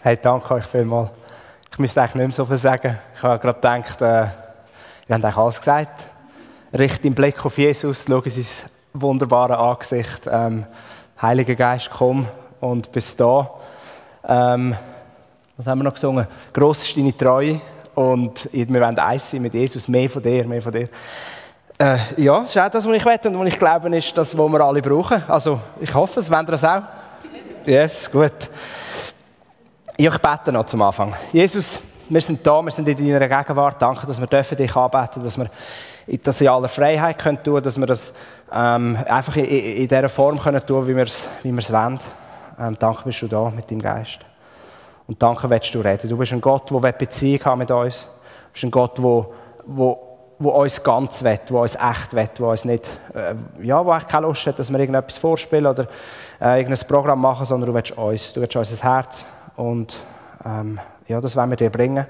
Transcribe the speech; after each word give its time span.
Hey, 0.00 0.16
danke 0.16 0.54
euch 0.54 0.64
vielmals. 0.64 1.10
Ich 1.72 1.78
müsste 1.80 2.00
eigentlich 2.00 2.14
nicht 2.14 2.26
mehr 2.28 2.34
so 2.36 2.44
viel 2.44 2.56
sagen. 2.56 2.96
Ich 3.16 3.20
habe 3.20 3.40
gerade 3.40 3.54
gedacht, 3.54 4.00
äh, 4.00 4.04
ihr 4.04 4.30
habt 5.10 5.24
eigentlich 5.24 5.36
alles 5.36 5.58
gesagt. 5.58 6.06
Richtet 6.72 7.02
den 7.02 7.14
Blick 7.14 7.44
auf 7.44 7.58
Jesus, 7.58 8.04
schauen 8.06 8.22
sein 8.30 8.46
wunderbares 8.92 9.58
Angesicht. 9.58 10.22
Ähm, 10.30 10.66
Heiliger 11.20 11.56
Geist, 11.56 11.90
komm 11.92 12.28
und 12.60 12.92
bis 12.92 13.16
da. 13.16 13.50
Ähm, 14.24 14.76
was 15.56 15.66
haben 15.66 15.80
wir 15.80 15.84
noch 15.84 15.94
gesungen? 15.94 16.28
Gross 16.52 16.84
ist 16.84 16.96
deine 16.96 17.16
Treue 17.16 17.60
und 17.96 18.48
wir 18.52 18.68
wollen 18.68 18.98
eins 19.00 19.32
sein 19.32 19.42
mit 19.42 19.52
Jesus, 19.52 19.88
mehr 19.88 20.08
von 20.08 20.22
dir, 20.22 20.46
mehr 20.46 20.62
von 20.62 20.72
dir. 20.72 20.88
Äh, 21.76 21.98
ja, 22.18 22.38
das 22.38 22.50
ist 22.50 22.58
auch 22.58 22.70
das, 22.70 22.86
was 22.86 22.96
ich 22.96 23.04
will 23.04 23.18
und 23.24 23.40
was 23.40 23.48
ich 23.48 23.58
glaube, 23.58 23.96
ist 23.96 24.16
das, 24.16 24.38
was 24.38 24.48
wir 24.48 24.60
alle 24.60 24.80
brauchen. 24.80 25.24
Also, 25.26 25.58
ich 25.80 25.92
hoffe 25.92 26.20
es. 26.20 26.30
Wollt 26.30 26.48
ihr 26.48 26.52
das 26.52 26.62
auch? 26.62 26.82
Yes, 27.66 28.08
gut. 28.08 28.48
Ich 30.00 30.16
bete 30.18 30.52
noch 30.52 30.64
zum 30.64 30.80
Anfang. 30.82 31.12
Jesus, 31.32 31.80
wir 32.08 32.20
sind 32.20 32.46
da, 32.46 32.62
wir 32.62 32.70
sind 32.70 32.86
in 32.86 32.96
deiner 32.96 33.28
Gegenwart. 33.28 33.82
Danke, 33.82 34.06
dass 34.06 34.20
wir 34.20 34.28
dürfen 34.28 34.56
dich 34.56 34.76
anbeten, 34.76 35.24
dass 35.24 35.36
wir 35.36 35.50
das 36.22 36.40
in 36.40 36.46
aller 36.46 36.68
Freiheit 36.68 37.18
können 37.18 37.42
tun, 37.42 37.60
dass 37.60 37.76
wir 37.76 37.86
das 37.86 38.14
ähm, 38.52 38.96
einfach 39.08 39.34
in, 39.34 39.46
in, 39.46 39.88
dieser 39.88 40.08
Form 40.08 40.38
können 40.38 40.64
tun, 40.64 40.86
wie 40.86 40.94
wir 40.94 41.02
es 41.02 41.28
wie 41.42 41.50
wollen. 41.52 41.98
Ähm, 42.60 42.76
danke, 42.78 43.02
bist 43.06 43.22
du 43.22 43.26
da 43.26 43.50
mit 43.50 43.68
deinem 43.72 43.82
Geist. 43.82 44.20
Und 45.08 45.20
danke, 45.20 45.50
willst 45.50 45.74
du 45.74 45.80
reden. 45.80 46.08
Du 46.08 46.16
bist 46.16 46.32
ein 46.32 46.40
Gott, 46.40 46.70
der 46.70 46.92
Beziehung 46.92 47.44
haben 47.44 47.58
mit 47.58 47.72
uns. 47.72 48.02
Du 48.02 48.52
bist 48.52 48.64
ein 48.66 48.70
Gott, 48.70 48.98
der, 48.98 49.26
der, 49.66 49.96
der 50.38 50.54
uns 50.54 50.80
ganz 50.84 51.24
will, 51.24 51.40
der 51.50 51.56
uns 51.56 51.74
echt 51.74 52.14
will, 52.14 52.30
der 52.38 52.46
uns 52.46 52.64
nicht, 52.64 52.88
äh, 53.14 53.34
ja, 53.66 53.84
wo 53.84 53.90
eigentlich 53.90 54.06
keine 54.06 54.28
Lust 54.28 54.46
hat, 54.46 54.60
dass 54.60 54.70
wir 54.70 54.78
irgendetwas 54.78 55.16
vorspielen 55.16 55.66
oder 55.66 55.88
äh, 56.40 56.60
irgendein 56.60 56.86
Programm 56.86 57.20
machen, 57.20 57.44
sondern 57.44 57.70
du 57.70 57.74
willst 57.74 57.98
uns. 57.98 58.32
Du 58.32 58.40
willst 58.40 58.54
unser 58.54 58.84
Herz. 58.84 59.26
Und 59.58 59.96
ähm, 60.44 60.78
ja, 61.08 61.20
das 61.20 61.34
wollen 61.34 61.50
wir 61.50 61.56
dir 61.56 61.70
bringen. 61.70 62.06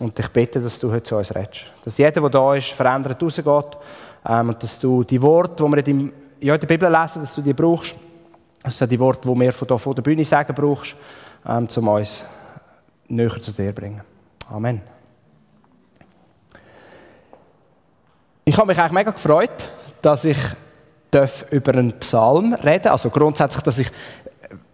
Und 0.00 0.18
ich 0.18 0.28
bitte, 0.28 0.60
dass 0.60 0.78
du 0.78 0.92
heute 0.92 1.04
zu 1.04 1.16
uns 1.16 1.34
redest. 1.34 1.66
Dass 1.82 1.96
jeder, 1.96 2.20
der 2.20 2.28
da 2.28 2.54
ist, 2.54 2.72
verändert 2.72 3.22
rausgeht. 3.22 3.78
Ähm, 4.26 4.50
und 4.50 4.62
dass 4.62 4.78
du 4.78 5.02
die 5.02 5.20
Worte, 5.22 5.64
die 5.64 5.70
wir 5.70 5.78
in, 5.78 5.84
deinem, 5.84 6.12
ja, 6.40 6.54
in 6.54 6.60
der 6.60 6.66
Bibel 6.66 6.90
lesen, 6.90 7.22
dass 7.22 7.34
du 7.34 7.40
die 7.40 7.54
brauchst. 7.54 7.96
Dass 8.62 8.76
du 8.76 8.86
die 8.86 9.00
Worte, 9.00 9.28
die 9.28 9.40
wir 9.40 9.52
von, 9.52 9.66
hier, 9.66 9.78
von 9.78 9.94
der 9.94 10.02
Bühne 10.02 10.24
sagen, 10.24 10.54
brauchst, 10.54 10.94
ähm, 11.46 11.68
um 11.74 11.88
uns 11.88 12.24
näher 13.08 13.40
zu 13.40 13.50
dir 13.50 13.68
zu 13.68 13.72
bringen. 13.72 14.02
Amen. 14.50 14.82
Ich 18.44 18.58
habe 18.58 18.66
mich 18.66 18.78
eigentlich 18.78 18.92
mega 18.92 19.10
gefreut, 19.10 19.70
dass 20.02 20.26
ich 20.26 20.38
über 21.50 21.72
einen 21.72 21.92
Psalm 22.00 22.52
reden 22.54 22.82
darf. 22.82 22.92
Also 22.92 23.08
grundsätzlich, 23.08 23.62
dass 23.62 23.78
ich 23.78 23.90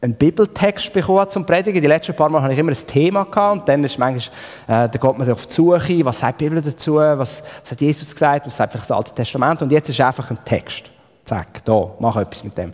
einen 0.03 0.15
Bibeltext 0.15 0.93
bekommen 0.93 1.29
zum 1.29 1.45
Predigen. 1.45 1.81
Die 1.81 1.87
letzten 1.87 2.15
paar 2.15 2.31
Mal 2.31 2.41
hatte 2.43 2.55
ich 2.55 2.59
immer 2.59 2.73
ein 2.73 2.87
Thema 2.87 3.25
gehabt 3.25 3.61
und 3.61 3.69
dann 3.69 3.85
ist 3.85 3.99
manchmal, 3.99 4.85
äh, 4.85 4.89
da 4.89 4.99
geht 4.99 5.19
man 5.19 5.31
auf 5.31 5.47
die 5.47 5.53
Suche, 5.53 6.05
was 6.05 6.21
sagt 6.21 6.41
die 6.41 6.45
Bibel 6.45 6.63
dazu, 6.63 6.97
was, 6.97 7.43
was 7.63 7.71
hat 7.71 7.81
Jesus 7.81 8.11
gesagt, 8.11 8.47
was 8.47 8.57
sagt 8.57 8.73
vielleicht 8.73 8.89
das 8.89 8.97
Alte 8.97 9.15
Testament 9.15 9.61
und 9.63 9.71
jetzt 9.71 9.91
ist 9.91 10.01
einfach 10.01 10.31
ein 10.31 10.39
Text. 10.45 10.91
Zack, 11.25 11.65
da, 11.65 11.91
mach 12.01 12.17
etwas 12.17 12.43
mit 12.43 12.57
dem. 12.57 12.73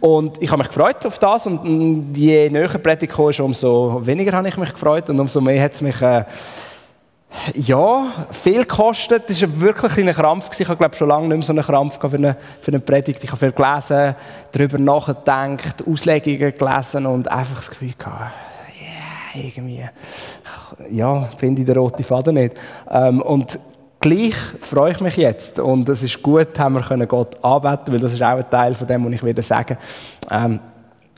Und 0.00 0.40
ich 0.40 0.50
habe 0.50 0.62
mich 0.62 0.68
gefreut 0.68 1.04
auf 1.04 1.18
das 1.18 1.46
und 1.46 2.14
je 2.16 2.48
näher 2.48 2.68
Predigt 2.68 3.12
kam, 3.12 3.26
umso 3.40 4.00
weniger 4.06 4.32
habe 4.32 4.48
ich 4.48 4.56
mich 4.56 4.72
gefreut 4.72 5.10
und 5.10 5.18
umso 5.18 5.40
mehr 5.40 5.62
hat 5.62 5.72
es 5.72 5.80
mich 5.80 6.00
äh, 6.00 6.24
ja, 7.54 8.26
viel 8.30 8.60
gekostet. 8.60 9.28
Das 9.28 9.40
war 9.42 9.60
wirklich 9.60 9.98
ein 9.98 10.12
Krampf. 10.14 10.48
Ich 10.58 10.68
habe 10.68 10.78
glaube 10.78 10.96
schon 10.96 11.08
lange 11.08 11.28
nicht 11.28 11.36
mehr 11.36 11.42
so 11.42 11.52
einen 11.52 11.62
Krampf 11.62 11.98
für 11.98 12.16
eine, 12.16 12.36
für 12.60 12.70
eine 12.70 12.80
Predigt. 12.80 13.22
Ich 13.22 13.30
habe 13.30 13.38
viel 13.38 13.52
gelesen, 13.52 14.14
darüber 14.52 14.78
nachgedacht, 14.78 15.84
Auslegungen 15.86 16.54
gelesen 16.56 17.06
und 17.06 17.30
einfach 17.30 17.56
das 17.56 17.70
Gefühl 17.70 17.92
gehabt, 17.98 18.32
yeah, 18.80 19.44
irgendwie, 19.44 19.84
ja, 20.90 21.28
finde 21.36 21.62
ich 21.62 21.66
den 21.66 21.76
roten 21.76 22.02
Faden 22.02 22.34
nicht. 22.34 22.54
Ähm, 22.90 23.20
und 23.22 23.58
gleich 24.00 24.34
freue 24.60 24.92
ich 24.92 25.00
mich 25.00 25.16
jetzt 25.16 25.58
und 25.58 25.88
es 25.88 26.02
ist 26.02 26.22
gut, 26.22 26.58
haben 26.58 26.74
wir 26.74 27.06
Gott 27.06 27.42
anbeten, 27.44 27.92
weil 27.92 28.00
das 28.00 28.12
ist 28.12 28.22
auch 28.22 28.36
ein 28.36 28.50
Teil 28.50 28.74
von 28.74 28.86
dem, 28.86 29.04
was 29.04 29.12
ich 29.12 29.24
wieder 29.24 29.42
sagen. 29.42 29.76
Ähm, 30.30 30.60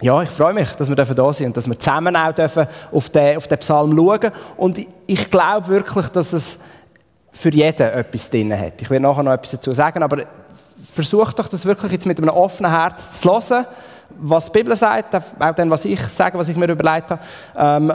ja, 0.02 0.22
ich 0.22 0.30
freue 0.30 0.54
mich, 0.54 0.72
dass 0.72 0.88
wir 0.88 0.96
da 0.96 1.32
sind 1.32 1.48
und 1.48 1.56
dass 1.56 1.66
wir 1.66 1.78
zusammen 1.78 2.16
auch 2.16 2.32
dürfen 2.32 2.66
auf 2.90 3.10
den, 3.10 3.36
auf 3.36 3.46
den 3.46 3.58
Psalm 3.58 3.94
schauen. 3.96 4.32
Und 4.56 4.78
ich, 5.06 5.30
glaube 5.30 5.68
wirklich, 5.68 6.08
dass 6.08 6.32
es 6.32 6.58
für 7.32 7.50
jeden 7.50 7.86
etwas 7.86 8.30
drin 8.30 8.58
hat. 8.58 8.80
Ich 8.80 8.88
werde 8.88 9.02
nachher 9.02 9.22
noch 9.22 9.32
etwas 9.32 9.50
dazu 9.52 9.72
sagen, 9.74 10.02
aber 10.02 10.24
versucht 10.92 11.38
doch 11.38 11.48
das 11.48 11.64
wirklich 11.66 11.92
jetzt 11.92 12.06
mit 12.06 12.18
einem 12.18 12.30
offenen 12.30 12.70
Herz 12.70 13.20
zu 13.20 13.30
hören, 13.30 13.66
was 14.18 14.46
die 14.46 14.58
Bibel 14.58 14.74
sagt, 14.74 15.14
auch 15.14 15.54
dann, 15.54 15.70
was 15.70 15.84
ich 15.84 16.00
sage, 16.00 16.36
was 16.38 16.48
ich 16.48 16.56
mir 16.56 16.70
überlegt 16.70 17.10
habe. 17.10 17.20
Ähm, 17.56 17.92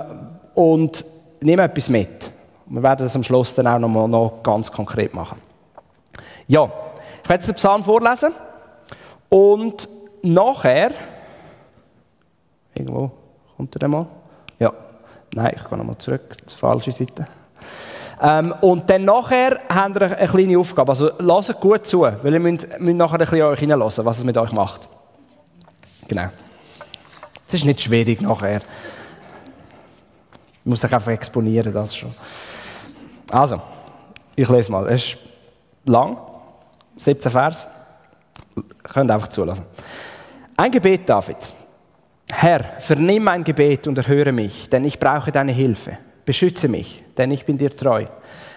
und 0.53 1.03
nehme 1.41 1.63
etwas 1.63 1.89
mit. 1.89 2.31
Wir 2.67 2.81
werden 2.81 3.05
das 3.05 3.15
am 3.15 3.23
Schluss 3.23 3.53
dann 3.55 3.67
auch 3.67 3.79
noch, 3.79 3.89
mal 3.89 4.07
noch 4.07 4.41
ganz 4.41 4.71
konkret 4.71 5.13
machen. 5.13 5.39
Ja, 6.47 6.65
ich 7.23 7.29
werde 7.29 7.41
jetzt 7.41 7.47
den 7.47 7.55
Psalm 7.55 7.83
vorlesen 7.83 8.31
und 9.29 9.89
nachher 10.21 10.91
Irgendwo 12.75 13.11
kommt 13.55 13.75
er 13.75 13.79
dann 13.79 13.91
mal. 13.91 14.07
Ja. 14.59 14.73
Nein, 15.33 15.53
ich 15.55 15.67
gehe 15.67 15.77
nochmal 15.77 15.97
zurück, 15.97 16.35
die 16.47 16.55
falsche 16.55 16.91
Seite. 16.91 17.27
Ähm, 18.21 18.53
und 18.61 18.89
dann 18.89 19.03
nachher 19.03 19.59
haben 19.69 19.95
wir 19.95 20.17
eine 20.17 20.27
kleine 20.27 20.57
Aufgabe. 20.57 20.91
Also 20.91 21.11
lasst 21.19 21.59
gut 21.59 21.85
zu, 21.85 22.01
weil 22.01 22.33
ihr 22.33 22.39
müsst, 22.39 22.67
müsst 22.79 22.97
nachher 22.97 23.15
ein 23.15 23.19
bisschen 23.19 23.41
euch 23.41 23.59
hineinlassen, 23.59 24.05
was 24.05 24.17
es 24.17 24.23
mit 24.23 24.37
euch 24.37 24.53
macht. 24.53 24.87
Genau. 26.07 26.29
Es 27.47 27.53
ist 27.53 27.65
nicht 27.65 27.81
schwierig 27.81 28.21
nachher. 28.21 28.57
Ich 28.57 28.63
muss 30.63 30.81
sich 30.81 30.93
einfach 30.93 31.11
exponieren, 31.11 31.73
das 31.73 31.95
schon. 31.95 32.13
Also, 33.31 33.57
ich 34.35 34.49
lese 34.49 34.71
mal. 34.71 34.87
Es 34.87 35.05
ist 35.05 35.17
lang, 35.85 36.17
17 36.97 37.31
Vers. 37.31 37.67
Ihr 38.55 38.63
könnt 38.83 39.11
einfach 39.11 39.27
zulassen. 39.27 39.65
Ein 40.55 40.71
Gebet 40.71 41.07
Davids. 41.07 41.53
Herr, 42.31 42.63
vernimm 42.79 43.23
mein 43.23 43.43
Gebet 43.43 43.87
und 43.87 43.97
erhöre 43.97 44.31
mich, 44.31 44.69
denn 44.69 44.83
ich 44.83 44.99
brauche 44.99 45.31
deine 45.31 45.51
Hilfe. 45.51 45.97
Beschütze 46.25 46.67
mich, 46.67 47.03
denn 47.17 47.31
ich 47.31 47.45
bin 47.45 47.57
dir 47.57 47.75
treu. 47.75 48.05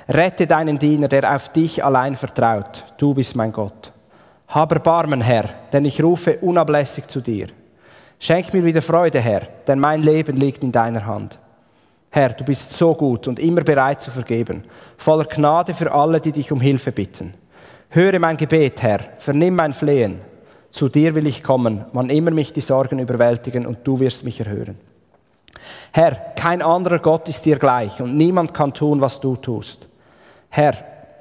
Rette 0.08 0.46
deinen 0.46 0.78
Diener, 0.78 1.08
der 1.08 1.34
auf 1.34 1.50
dich 1.50 1.84
allein 1.84 2.16
vertraut. 2.16 2.84
Du 2.96 3.12
bist 3.12 3.36
mein 3.36 3.52
Gott. 3.52 3.92
Hab 4.48 4.72
Erbarmen, 4.72 5.20
Herr, 5.20 5.44
denn 5.72 5.84
ich 5.84 6.02
rufe 6.02 6.38
unablässig 6.38 7.06
zu 7.08 7.20
dir. 7.20 7.48
Schenk 8.18 8.54
mir 8.54 8.64
wieder 8.64 8.80
Freude, 8.80 9.20
Herr, 9.20 9.42
denn 9.66 9.78
mein 9.78 10.02
Leben 10.02 10.36
liegt 10.36 10.62
in 10.64 10.72
deiner 10.72 11.04
Hand. 11.04 11.38
Herr, 12.10 12.30
du 12.30 12.44
bist 12.44 12.72
so 12.72 12.94
gut 12.94 13.28
und 13.28 13.38
immer 13.38 13.60
bereit 13.60 14.00
zu 14.00 14.10
vergeben, 14.10 14.64
voller 14.96 15.26
Gnade 15.26 15.74
für 15.74 15.92
alle, 15.92 16.20
die 16.20 16.32
dich 16.32 16.50
um 16.50 16.60
Hilfe 16.60 16.90
bitten. 16.90 17.34
Höre 17.90 18.18
mein 18.18 18.38
Gebet, 18.38 18.82
Herr, 18.82 19.00
vernimm 19.18 19.56
mein 19.56 19.74
Flehen. 19.74 20.20
Zu 20.70 20.88
dir 20.88 21.14
will 21.14 21.26
ich 21.26 21.42
kommen, 21.42 21.84
wann 21.92 22.10
immer 22.10 22.30
mich 22.30 22.52
die 22.52 22.60
Sorgen 22.60 22.98
überwältigen 22.98 23.66
und 23.66 23.78
du 23.84 24.00
wirst 24.00 24.24
mich 24.24 24.40
erhören. 24.40 24.78
Herr, 25.92 26.12
kein 26.36 26.62
anderer 26.62 26.98
Gott 26.98 27.28
ist 27.28 27.44
dir 27.44 27.58
gleich 27.58 28.00
und 28.00 28.16
niemand 28.16 28.54
kann 28.54 28.74
tun, 28.74 29.00
was 29.00 29.20
du 29.20 29.36
tust. 29.36 29.88
Herr, 30.50 30.74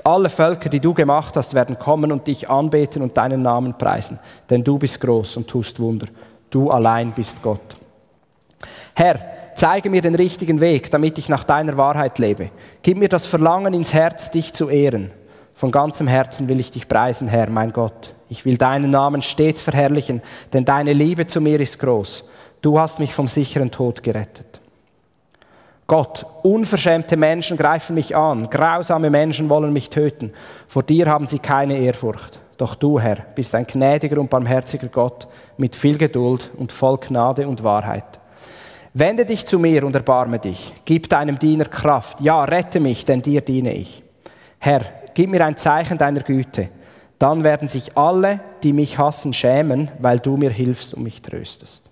alle 0.03 0.29
Völker, 0.29 0.69
die 0.69 0.79
du 0.79 0.93
gemacht 0.93 1.35
hast, 1.35 1.53
werden 1.53 1.77
kommen 1.77 2.11
und 2.11 2.27
dich 2.27 2.49
anbeten 2.49 3.01
und 3.01 3.17
deinen 3.17 3.41
Namen 3.41 3.77
preisen, 3.77 4.19
denn 4.49 4.63
du 4.63 4.77
bist 4.77 4.99
groß 4.99 5.37
und 5.37 5.47
tust 5.47 5.79
Wunder. 5.79 6.07
Du 6.49 6.69
allein 6.69 7.11
bist 7.11 7.41
Gott. 7.41 7.75
Herr, 8.95 9.19
zeige 9.55 9.89
mir 9.89 10.01
den 10.01 10.15
richtigen 10.15 10.59
Weg, 10.59 10.91
damit 10.91 11.17
ich 11.17 11.29
nach 11.29 11.43
deiner 11.43 11.77
Wahrheit 11.77 12.19
lebe. 12.19 12.51
Gib 12.81 12.97
mir 12.97 13.09
das 13.09 13.25
Verlangen 13.25 13.73
ins 13.73 13.93
Herz, 13.93 14.31
dich 14.31 14.53
zu 14.53 14.69
ehren. 14.69 15.11
Von 15.53 15.71
ganzem 15.71 16.07
Herzen 16.07 16.47
will 16.47 16.59
ich 16.59 16.71
dich 16.71 16.87
preisen, 16.87 17.27
Herr, 17.27 17.49
mein 17.49 17.73
Gott. 17.73 18.13
Ich 18.29 18.45
will 18.45 18.57
deinen 18.57 18.91
Namen 18.91 19.21
stets 19.21 19.61
verherrlichen, 19.61 20.21
denn 20.53 20.65
deine 20.65 20.93
Liebe 20.93 21.27
zu 21.27 21.41
mir 21.41 21.59
ist 21.59 21.79
groß. 21.79 22.25
Du 22.61 22.79
hast 22.79 22.99
mich 22.99 23.13
vom 23.13 23.27
sicheren 23.27 23.71
Tod 23.71 24.03
gerettet. 24.03 24.59
Gott, 25.87 26.25
unverschämte 26.43 27.15
Menschen 27.15 27.55
greifen 27.55 27.93
mich 27.95 28.13
an, 28.13 28.49
grausame 28.49 29.09
Menschen 29.09 29.47
wollen 29.47 29.71
mich 29.71 29.89
töten. 29.89 30.33
Vor 30.67 30.83
dir 30.83 31.05
haben 31.05 31.27
sie 31.27 31.39
keine 31.39 31.77
Ehrfurcht. 31.77 32.41
Doch 32.57 32.75
du, 32.75 32.99
Herr, 32.99 33.17
bist 33.35 33.55
ein 33.55 33.65
gnädiger 33.65 34.19
und 34.19 34.29
barmherziger 34.29 34.87
Gott 34.87 35.27
mit 35.57 35.75
viel 35.75 35.97
Geduld 35.97 36.51
und 36.57 36.71
voll 36.71 36.97
Gnade 36.97 37.47
und 37.47 37.63
Wahrheit. 37.63 38.19
Wende 38.93 39.25
dich 39.25 39.45
zu 39.45 39.59
mir 39.59 39.83
und 39.83 39.95
erbarme 39.95 40.39
dich. 40.39 40.73
Gib 40.83 41.07
deinem 41.07 41.37
Diener 41.37 41.65
Kraft. 41.65 42.19
Ja, 42.19 42.43
rette 42.43 42.79
mich, 42.79 43.05
denn 43.05 43.21
dir 43.21 43.41
diene 43.41 43.73
ich. 43.73 44.03
Herr, 44.57 44.81
gib 45.13 45.29
mir 45.29 45.45
ein 45.45 45.55
Zeichen 45.55 45.97
deiner 45.99 46.21
Güte. 46.21 46.69
Dann 47.19 47.43
werden 47.43 47.67
sich 47.67 47.97
alle, 47.97 48.39
die 48.63 48.73
mich 48.73 48.97
hassen, 48.97 49.33
schämen, 49.33 49.89
weil 49.99 50.19
du 50.19 50.37
mir 50.37 50.51
hilfst 50.51 50.93
und 50.93 51.03
mich 51.03 51.21
tröstest. 51.21 51.83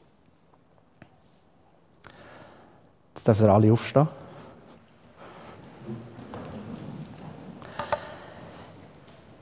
Jetzt 3.15 3.27
dürfen 3.27 3.49
alle 3.49 3.71
aufstehen. 3.71 4.07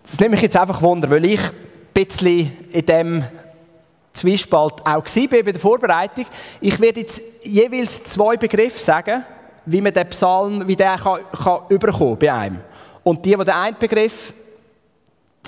Das 0.03 0.19
nimmt 0.19 0.31
mich 0.31 0.41
jetzt 0.41 0.55
einfach 0.55 0.81
Wunder, 0.81 1.09
weil 1.09 1.25
ich 1.25 1.41
ein 1.41 1.51
bisschen 1.93 2.51
in 2.71 2.85
dem 2.85 3.23
Zwiespalt 4.13 4.85
auch 4.85 5.03
bei 5.03 5.41
der 5.41 5.59
Vorbereitung. 5.59 6.25
Ich 6.61 6.79
werde 6.79 7.01
jetzt 7.01 7.19
jeweils 7.41 8.03
zwei 8.03 8.37
Begriffe 8.37 8.79
sagen, 8.79 9.23
wie 9.65 9.81
man 9.81 9.91
den 9.91 10.07
Psalm, 10.09 10.67
wie 10.67 10.75
der 10.75 10.97
kann, 10.97 11.19
kann 11.31 11.61
überkommen 11.69 12.19
bei 12.19 12.31
einem. 12.31 12.59
Und 13.03 13.25
die, 13.25 13.31
die 13.31 13.37
den 13.37 13.49
einen 13.49 13.77
Begriff 13.79 14.33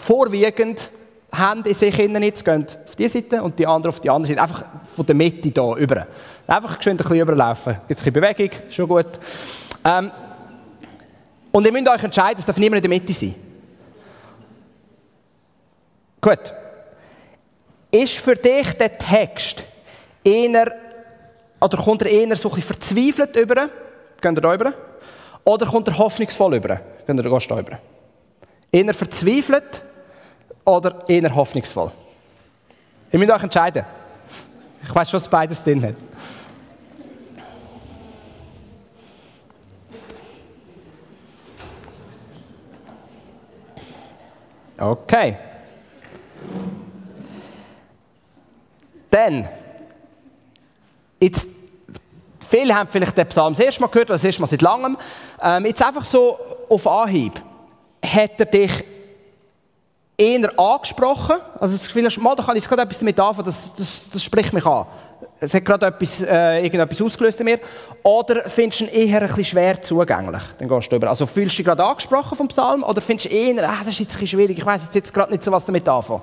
vorwiegend 0.05 0.91
haben 1.31 1.63
in 1.65 1.73
sich 1.73 1.99
innen 1.99 2.23
jetzt, 2.23 2.45
gehen 2.45 2.65
auf 2.85 2.95
diese 2.95 3.15
Seite 3.15 3.41
und 3.41 3.57
die 3.57 3.67
andere 3.67 3.89
auf 3.89 3.99
die 3.99 4.09
andere 4.09 4.29
Seite. 4.29 4.41
Einfach 4.41 4.65
von 4.95 5.05
der 5.05 5.15
Mitte 5.15 5.49
hier 5.49 5.75
über. 5.77 6.07
Einfach 6.47 6.77
geschwind 6.77 7.01
ein 7.01 7.03
bisschen 7.03 7.21
überlaufen. 7.21 7.73
Gibt 7.87 7.99
ein 7.99 8.11
bisschen 8.11 8.13
Bewegung, 8.13 8.49
schon 8.69 8.87
gut. 8.87 9.19
Ähm, 9.83 10.11
und 11.51 11.65
ihr 11.65 11.71
müsst 11.71 11.87
euch 11.87 12.03
entscheiden, 12.03 12.39
es 12.39 12.45
darf 12.45 12.57
niemand 12.57 12.83
in 12.83 12.91
der 12.91 12.99
Mitte 12.99 13.13
sein. 13.13 13.35
Gut. 16.21 16.53
Ist 17.91 18.17
für 18.17 18.35
dich 18.35 18.73
der 18.73 18.97
Text 18.97 19.63
eher, 20.23 20.75
oder 21.59 21.77
kommt 21.77 22.01
er 22.03 22.11
eher 22.11 22.35
so 22.35 22.51
ein 22.51 22.61
verzweifelt 22.61 23.35
über? 23.35 23.69
Geht 24.21 24.37
er 24.37 24.41
da 24.41 24.53
über? 24.53 24.73
Oder 25.43 25.65
kommt 25.65 25.87
er 25.87 25.97
hoffnungsvoll 25.97 26.55
über? 26.55 26.75
Geht 27.07 27.17
er 27.17 27.23
da 27.23 27.59
über? 27.59 27.79
Eher 28.71 28.93
verzweifelt 28.93 29.83
oder 30.65 31.07
eher 31.07 31.33
hoffnungsvoll? 31.33 31.91
Ihr 33.11 33.19
müsst 33.19 33.31
euch 33.31 33.43
entscheiden. 33.43 33.85
Ich 34.83 34.93
weiß 34.93 35.13
was 35.13 35.27
beides 35.27 35.63
drin 35.63 35.83
hat. 35.83 35.95
Okay. 44.77 45.37
Dann, 49.09 49.47
jetzt, 51.21 51.47
viele 52.49 52.75
haben 52.75 52.89
vielleicht 52.89 53.17
den 53.17 53.27
Psalm 53.27 53.53
das 53.53 53.59
erste 53.61 53.81
Mal 53.81 53.87
gehört, 53.87 54.09
oder 54.09 54.15
das 54.15 54.25
erste 54.25 54.41
Mal 54.41 54.47
seit 54.47 54.61
langem. 54.61 54.97
Ähm, 55.41 55.65
jetzt 55.65 55.81
einfach 55.81 56.03
so 56.03 56.37
auf 56.67 56.85
Anhieb. 56.85 57.41
Hat 58.05 58.39
er 58.39 58.45
dich 58.45 58.83
eher 60.17 60.59
angesprochen? 60.59 61.35
Also 61.59 61.77
das 61.77 61.87
Gefühl, 61.87 62.07
mal, 62.19 62.35
da 62.35 62.43
kann 62.43 62.55
ich 62.55 62.67
gerade 62.67 62.83
etwas 62.83 62.99
damit 62.99 63.19
anfangen, 63.19 63.45
das, 63.45 63.73
das, 63.75 64.09
das 64.11 64.23
spricht 64.23 64.53
mich 64.53 64.65
an. 64.65 64.85
Es 65.39 65.53
hat 65.53 65.65
gerade 65.65 65.87
etwas, 65.87 66.21
äh, 66.21 66.63
irgendetwas 66.63 67.01
ausgelöst 67.01 67.39
in 67.41 67.45
mir. 67.45 67.59
Oder 68.03 68.49
findest 68.49 68.81
du 68.81 68.85
ihn 68.85 69.09
eher 69.09 69.21
ein 69.21 69.27
bisschen 69.27 69.45
schwer 69.45 69.81
zugänglich? 69.81 70.41
Dann 70.57 70.67
gehst 70.67 70.91
du 70.91 70.95
über. 70.95 71.09
Also 71.09 71.25
fühlst 71.25 71.55
du 71.55 71.57
dich 71.57 71.65
gerade 71.65 71.83
angesprochen 71.83 72.37
vom 72.37 72.47
Psalm? 72.47 72.83
Oder 72.83 73.01
findest 73.01 73.29
du 73.29 73.35
eher, 73.35 73.69
ah, 73.69 73.79
das 73.79 73.89
ist 73.89 73.99
jetzt 73.99 74.15
ein 74.15 74.19
bisschen 74.19 74.39
schwierig, 74.39 74.57
ich 74.57 74.65
weiß 74.65 74.89
jetzt 74.93 75.13
gerade 75.13 75.31
nicht 75.31 75.43
so, 75.43 75.51
was 75.51 75.65
damit 75.65 75.87
anfangen? 75.87 76.21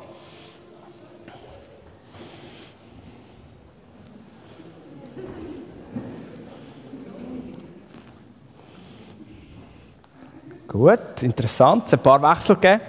Gut, 10.68 11.22
interessant. 11.22 11.84
Es 11.86 11.92
ein 11.92 11.98
paar 11.98 12.22
Wechsel 12.22 12.56
gegeben. 12.56 12.80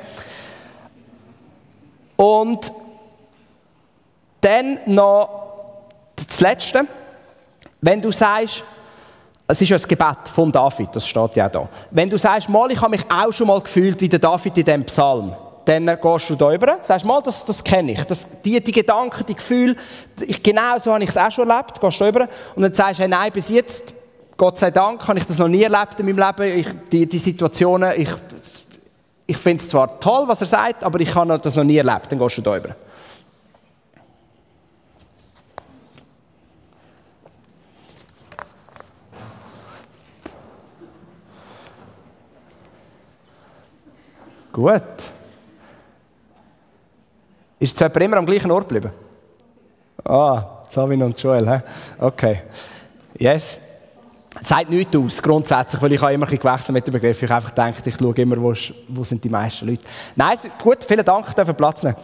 Und 2.15 2.71
dann 4.42 4.80
noch 4.86 5.44
das 6.15 6.39
Letzte. 6.39 6.86
Wenn 7.81 8.01
du 8.01 8.12
sagst, 8.12 8.63
es 9.48 9.62
ist 9.62 9.69
ja 9.69 9.77
das 9.77 9.88
Gebet 9.88 10.30
von 10.33 10.51
David, 10.51 10.89
das 10.94 11.07
steht 11.07 11.36
ja 11.36 11.50
da. 11.50 11.68
Wenn 11.92 12.10
du 12.10 12.18
sagst, 12.18 12.50
mal, 12.50 12.71
ich 12.71 12.80
habe 12.80 12.92
mich 12.92 13.04
auch 13.10 13.31
schon 13.31 13.48
mal 13.48 13.62
gefühlt 13.62 14.00
wie 14.01 14.10
der 14.10 14.19
David 14.19 14.57
in 14.57 14.63
diesem 14.63 14.83
Psalm, 14.86 15.36
dann 15.65 15.86
gehst 15.86 16.30
du 16.30 16.36
da 16.36 16.48
rüber, 16.48 16.77
sagst 16.81 17.06
mal, 17.06 17.21
das, 17.21 17.45
das 17.45 17.63
kenne 17.63 17.94
ich. 17.94 18.04
Das, 18.06 18.25
die, 18.44 18.62
die 18.62 18.71
Gedanken, 18.71 19.25
die 19.25 19.36
Gefühle, 19.36 19.75
ich, 20.19 20.42
genau 20.42 20.77
so 20.77 20.94
habe 20.94 21.04
ich 21.04 21.10
es 21.10 21.18
auch 21.18 21.31
schon 21.31 21.50
erlebt, 21.50 21.80
gehst 21.80 22.00
du 22.00 22.06
rüber 22.06 22.27
und 22.56 22.63
dann 22.63 22.74
sagst 22.74 23.00
du, 23.00 23.04
hey, 23.04 23.10
nein, 23.10 23.31
bis 23.31 23.50
jetzt, 23.50 23.94
Gott 24.36 24.57
sei 24.57 24.71
Dank, 24.71 25.07
habe 25.07 25.19
ich 25.19 25.25
das 25.25 25.38
noch 25.38 25.48
nie 25.48 25.63
erlebt 25.63 26.00
in 26.00 26.06
meinem 26.06 26.18
Leben. 26.18 26.60
Ich, 26.60 26.68
die, 26.92 27.06
die 27.06 27.18
Situationen, 27.18 27.94
ich, 27.95 28.10
ich 29.25 29.38
finde 29.38 29.64
es 29.64 29.70
zwar 29.70 30.00
toll, 30.00 30.28
was 30.28 30.42
er 30.42 30.48
sagt, 30.48 30.84
aber 30.84 31.00
ich 31.00 31.14
habe 31.16 31.40
das 31.40 31.56
noch 31.56 31.64
nie 31.64 31.78
erlebt. 31.78 32.12
Dann 32.12 32.20
gehst 32.20 32.38
du 32.38 32.42
da 32.42 32.52
rüber. 32.52 32.75
Gut. 44.52 44.81
Ist 47.60 47.80
jetzt 47.80 47.98
immer 47.98 48.18
am 48.18 48.25
gleichen 48.25 48.52
Ort 48.52 48.70
geblieben? 48.70 48.94
Ah, 50.06 50.64
Savin 50.70 51.02
und 51.02 51.18
Joel, 51.20 51.50
he? 51.50 51.62
okay. 51.98 52.44
Yes. 53.18 53.60
Sagt 54.42 54.70
nichts 54.70 54.96
aus, 54.96 55.22
grundsätzlich, 55.22 55.82
weil 55.82 55.94
ich 55.94 56.02
habe 56.02 56.14
immer 56.14 56.28
ein 56.28 56.38
gewechselt 56.38 56.72
mit 56.72 56.88
dem 56.88 56.92
Begriff. 56.92 57.22
Ich 57.22 57.32
einfach 57.32 57.52
denke, 57.52 57.88
ich 57.88 57.96
schaue 57.96 58.16
immer, 58.16 58.42
wo, 58.42 58.54
wo 58.88 59.04
sind 59.04 59.24
die 59.24 59.30
meisten 59.30 59.68
Leute. 59.68 59.84
Nein, 60.16 60.38
gut, 60.62 60.84
vielen 60.84 61.06
Dank, 61.06 61.34
darf 61.36 61.56
Platz 61.56 61.84
nehmen. 61.84 61.96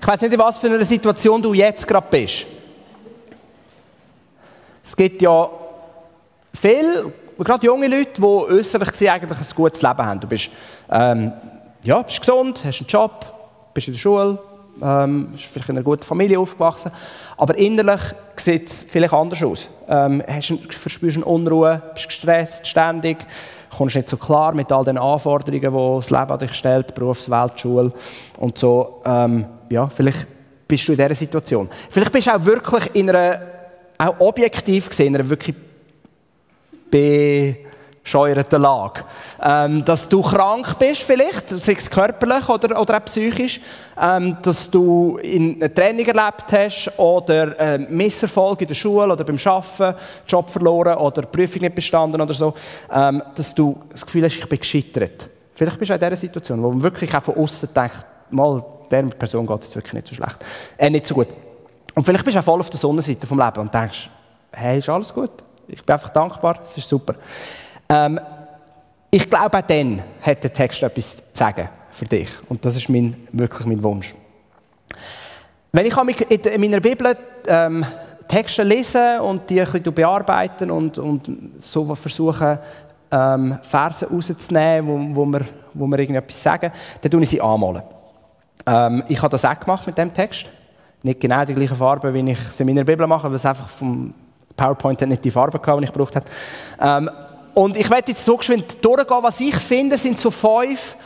Ich 0.00 0.08
weiß 0.08 0.20
nicht, 0.20 0.34
in 0.34 0.38
was 0.38 0.58
für 0.58 0.66
einer 0.66 0.84
Situation 0.84 1.40
du 1.40 1.54
jetzt 1.54 1.86
gerade 1.86 2.06
bist. 2.10 2.46
Es 4.82 4.94
gibt 4.94 5.22
ja 5.22 5.48
viele, 6.54 7.12
gerade 7.38 7.66
junge 7.66 7.88
Leute, 7.88 8.20
die 8.20 8.22
äußerlich 8.22 8.90
gesehen 8.90 9.10
eigentlich 9.10 9.38
ein 9.38 9.54
gutes 9.54 9.82
Leben 9.82 9.98
haben. 9.98 10.20
Du 10.20 10.26
bist, 10.26 10.50
ähm, 10.90 11.32
ja, 11.82 12.02
bist 12.02 12.20
gesund, 12.20 12.64
hast 12.64 12.80
einen 12.80 12.88
Job, 12.88 13.26
bist 13.74 13.88
in 13.88 13.94
der 13.94 14.00
Schule, 14.00 14.38
ähm, 14.82 15.28
bist 15.32 15.44
vielleicht 15.44 15.68
in 15.68 15.76
einer 15.76 15.84
guten 15.84 16.02
Familie 16.02 16.38
aufgewachsen, 16.38 16.90
aber 17.36 17.56
innerlich 17.56 18.00
sieht 18.36 18.68
es 18.68 18.82
vielleicht 18.88 19.12
anders 19.12 19.42
aus. 19.42 19.70
Ähm, 19.88 20.22
hast, 20.26 20.52
verspürst 20.70 21.16
eine 21.16 21.24
Unruhe, 21.24 21.82
bist 21.94 22.06
gestresst, 22.06 22.66
ständig, 22.66 23.18
kommst 23.76 23.96
nicht 23.96 24.08
so 24.08 24.16
klar 24.16 24.54
mit 24.54 24.70
all 24.72 24.84
den 24.84 24.98
Anforderungen, 24.98 25.60
die 25.60 26.00
das 26.00 26.10
Leben 26.10 26.30
an 26.30 26.38
dich 26.38 26.54
stellt, 26.54 26.94
Berufswelt, 26.94 27.58
Schule 27.58 27.92
und 28.38 28.56
so. 28.58 29.02
Ähm, 29.04 29.46
ja, 29.70 29.88
vielleicht 29.88 30.26
bist 30.68 30.88
du 30.88 30.92
in 30.92 30.98
dieser 30.98 31.14
Situation. 31.14 31.68
Vielleicht 31.90 32.12
bist 32.12 32.26
du 32.26 32.34
auch 32.34 32.44
wirklich 32.44 32.94
in 32.94 33.10
einer, 33.10 33.40
auch 33.98 34.20
objektiv 34.20 34.88
gesehen, 34.88 35.08
in 35.08 35.16
einer 35.16 35.28
wirklich 35.28 35.54
bescheuerten 38.04 38.60
Lage. 38.62 39.02
Ähm, 39.42 39.84
dass 39.84 40.08
du 40.08 40.22
krank 40.22 40.78
bist 40.78 41.02
vielleicht, 41.02 41.48
sei 41.48 41.72
es 41.72 41.90
körperlich 41.90 42.48
oder, 42.48 42.80
oder 42.80 42.98
auch 42.98 43.04
psychisch, 43.06 43.60
ähm, 44.00 44.36
dass 44.42 44.70
du 44.70 45.18
in 45.22 45.56
einer 45.56 45.72
Training 45.72 46.06
erlebt 46.06 46.52
hast 46.52 46.98
oder 46.98 47.58
äh, 47.58 47.78
Misserfolg 47.78 48.60
in 48.60 48.68
der 48.68 48.74
Schule 48.74 49.12
oder 49.12 49.24
beim 49.24 49.38
Arbeiten, 49.44 49.96
Job 50.28 50.50
verloren 50.50 50.98
oder 50.98 51.22
Prüfung 51.22 51.62
nicht 51.62 51.74
bestanden 51.74 52.20
oder 52.20 52.34
so, 52.34 52.54
ähm, 52.92 53.22
dass 53.34 53.54
du 53.54 53.76
das 53.90 54.04
Gefühl 54.04 54.24
hast, 54.24 54.36
ich 54.36 54.48
bin 54.48 54.58
gescheitert. 54.58 55.28
Vielleicht 55.54 55.78
bist 55.78 55.90
du 55.90 55.94
in 55.94 56.00
dieser 56.00 56.16
Situation, 56.16 56.62
wo 56.62 56.70
man 56.70 56.82
wirklich 56.82 57.14
auch 57.14 57.22
von 57.22 57.36
außen 57.36 57.68
denkt, 57.74 58.04
mal, 58.30 58.64
der 58.90 59.02
Person 59.04 59.46
geht 59.46 59.62
es 59.62 59.74
wirklich 59.74 59.94
nicht 59.94 60.08
so 60.08 60.14
schlecht. 60.14 60.36
Äh, 60.76 60.90
nicht 60.90 61.06
so 61.06 61.14
gut. 61.14 61.28
Und 61.94 62.04
vielleicht 62.04 62.24
bist 62.24 62.34
du 62.34 62.40
auch 62.40 62.44
voll 62.44 62.60
auf 62.60 62.70
der 62.70 62.78
Sonnenseite 62.78 63.26
vom 63.26 63.38
Leben 63.38 63.60
und 63.60 63.72
denkst, 63.72 64.10
hey, 64.52 64.78
ist 64.78 64.88
alles 64.88 65.14
gut? 65.14 65.30
Ich 65.68 65.84
bin 65.84 65.92
einfach 65.92 66.10
dankbar, 66.10 66.60
es 66.64 66.76
ist 66.76 66.88
super. 66.88 67.14
Ähm, 67.88 68.20
ich 69.10 69.28
glaube, 69.28 69.58
auch 69.58 69.62
dann 69.62 70.02
hat 70.22 70.42
der 70.42 70.52
Text 70.52 70.82
etwas 70.82 71.16
zu 71.16 71.22
sagen 71.32 71.68
für 71.90 72.04
dich. 72.04 72.28
Und 72.48 72.64
das 72.64 72.76
ist 72.76 72.88
mein, 72.88 73.14
wirklich 73.32 73.66
mein 73.66 73.82
Wunsch. 73.82 74.14
Wenn 75.72 75.86
ich 75.86 75.96
in 76.30 76.60
meiner 76.60 76.80
Bibel 76.80 77.16
ähm, 77.46 77.84
Texte 78.28 78.62
lese 78.62 79.20
und 79.22 79.48
die 79.50 79.60
ein 79.60 79.70
bisschen 79.70 79.94
bearbeiten 79.94 80.70
und, 80.70 80.98
und 80.98 81.30
so 81.58 81.94
versuche, 81.94 82.58
ähm, 83.10 83.58
Verse 83.62 84.08
rauszunehmen, 84.08 85.14
wo, 85.14 85.22
wo, 85.22 85.26
wir, 85.26 85.40
wo 85.72 85.86
wir 85.86 85.98
irgendetwas 85.98 86.42
sagen, 86.42 86.72
dann 87.00 87.10
tue 87.10 87.22
ich 87.22 87.28
sie 87.28 87.40
anmalen. 87.40 87.82
Ähm, 88.66 89.04
ich 89.08 89.20
habe 89.20 89.30
das 89.30 89.44
auch 89.44 89.58
gemacht 89.58 89.86
mit 89.86 89.98
dem 89.98 90.12
Text. 90.12 90.46
Nicht 91.02 91.20
genau 91.20 91.44
die 91.44 91.54
gleiche 91.54 91.74
Farbe, 91.74 92.12
wie 92.14 92.30
ich 92.30 92.38
es 92.40 92.58
in 92.58 92.66
meiner 92.66 92.84
Bibel 92.84 93.06
mache, 93.06 93.28
weil 93.28 93.36
es 93.36 93.46
einfach 93.46 93.68
vom 93.68 94.14
PowerPoint 94.56 95.00
nicht 95.02 95.24
die 95.24 95.30
Farbe 95.30 95.58
hatte, 95.58 95.78
die 95.78 95.84
ich 95.84 95.92
gebraucht 95.92 96.16
habe. 96.16 96.26
Ähm, 96.80 97.10
und 97.54 97.76
ich 97.76 97.88
werde 97.88 98.10
jetzt 98.10 98.24
so 98.24 98.36
geschwind 98.36 98.84
durchgehen, 98.84 99.22
was 99.22 99.38
ich 99.40 99.54
finde, 99.56 99.96
sind 99.96 100.18
so 100.18 100.30
fünf 100.30 100.96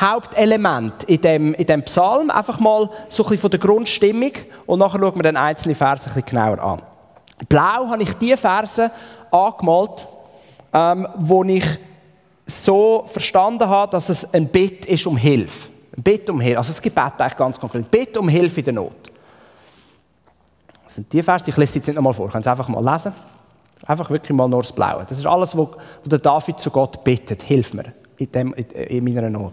Hauptelemente 0.00 1.06
in 1.06 1.20
dem, 1.20 1.54
in 1.54 1.66
dem 1.66 1.82
Psalm. 1.84 2.30
Einfach 2.30 2.60
mal 2.60 2.90
so 3.08 3.22
ein 3.22 3.30
bisschen 3.30 3.38
von 3.38 3.50
der 3.50 3.60
Grundstimmung 3.60 4.32
und 4.66 4.78
nachher 4.78 5.00
schauen 5.00 5.16
wir 5.16 5.22
den 5.22 5.36
einzelnen 5.36 5.74
Versen 5.74 6.10
ein 6.10 6.14
bisschen 6.14 6.38
genauer 6.38 6.62
an. 6.62 6.82
Blau 7.48 7.88
habe 7.88 8.02
ich 8.02 8.12
die 8.14 8.36
Verse 8.36 8.90
angemalt, 9.30 10.06
ähm, 10.72 11.08
wo 11.16 11.42
ich 11.44 11.64
so 12.46 13.04
verstanden 13.06 13.68
habe, 13.68 13.90
dass 13.90 14.08
es 14.08 14.32
ein 14.32 14.48
Bitt 14.48 14.86
ist 14.86 15.06
um 15.06 15.16
Hilfe. 15.16 15.70
Bitte 15.96 16.32
um 16.32 16.40
Hilfe. 16.40 16.58
Also 16.58 16.72
das 16.72 16.82
Gebet 16.82 17.12
eigentlich 17.18 17.36
ganz 17.36 17.58
konkret. 17.58 17.90
Bitte 17.90 18.20
um 18.20 18.28
Hilfe 18.28 18.60
in 18.60 18.64
der 18.64 18.74
Not. 18.74 18.92
Das 20.86 20.94
sind 20.94 21.12
die 21.12 21.20
Verse, 21.20 21.50
ich 21.50 21.56
lese 21.56 21.72
sie 21.72 21.78
jetzt 21.80 21.88
nicht 21.88 21.96
nochmal 21.96 22.12
vor, 22.12 22.28
kann 22.28 22.40
es 22.40 22.46
einfach 22.46 22.68
mal 22.68 22.82
lesen. 22.82 23.12
Einfach 23.86 24.08
wirklich 24.08 24.32
mal 24.32 24.48
nur 24.48 24.62
das 24.62 24.72
Blaue. 24.72 25.04
Das 25.06 25.18
ist 25.18 25.26
alles, 25.26 25.56
was 25.56 25.68
der 26.04 26.20
David 26.20 26.60
zu 26.60 26.70
Gott 26.70 27.02
bittet. 27.02 27.42
Hilf 27.42 27.74
mir 27.74 27.92
in, 28.16 28.32
dem, 28.32 28.54
in 28.54 29.04
meiner 29.04 29.28
Not. 29.28 29.52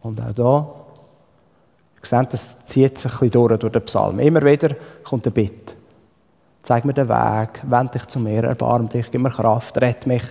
Und 0.00 0.20
auch 0.20 0.34
hier, 0.34 2.12
ihr 2.12 2.20
seht, 2.20 2.32
das 2.32 2.64
zieht 2.64 2.98
sich 2.98 3.12
ein 3.12 3.18
bisschen 3.18 3.30
durch, 3.30 3.58
durch 3.58 3.72
den 3.72 3.84
Psalm. 3.84 4.18
Immer 4.20 4.42
wieder 4.42 4.74
kommt 5.04 5.26
eine 5.26 5.32
Bitte. 5.32 5.65
Zeig 6.66 6.84
mir 6.84 6.94
den 6.94 7.08
Weg, 7.08 7.62
wende 7.62 7.92
dich 7.92 8.06
zu 8.06 8.18
mir, 8.18 8.42
erbarm 8.42 8.88
dich, 8.88 9.08
gib 9.12 9.20
mir 9.20 9.30
Kraft, 9.30 9.80
rette 9.80 10.08
mich. 10.08 10.24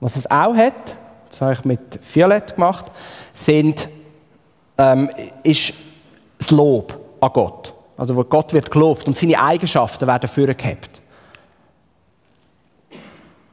Was 0.00 0.16
es 0.16 0.28
auch 0.28 0.56
hat, 0.56 0.96
das 1.30 1.40
habe 1.40 1.52
ich 1.52 1.64
mit 1.64 2.00
Violett 2.12 2.56
gemacht, 2.56 2.86
sind, 3.32 3.88
ähm, 4.76 5.08
ist 5.44 5.72
das 6.36 6.50
Lob 6.50 6.98
an 7.20 7.30
Gott. 7.32 7.72
Also 7.96 8.16
wo 8.16 8.24
Gott 8.24 8.52
wird 8.52 8.72
gelobt 8.72 9.06
und 9.06 9.16
seine 9.16 9.40
Eigenschaften 9.40 10.08
werden 10.08 10.28
vorgehabt. 10.28 11.00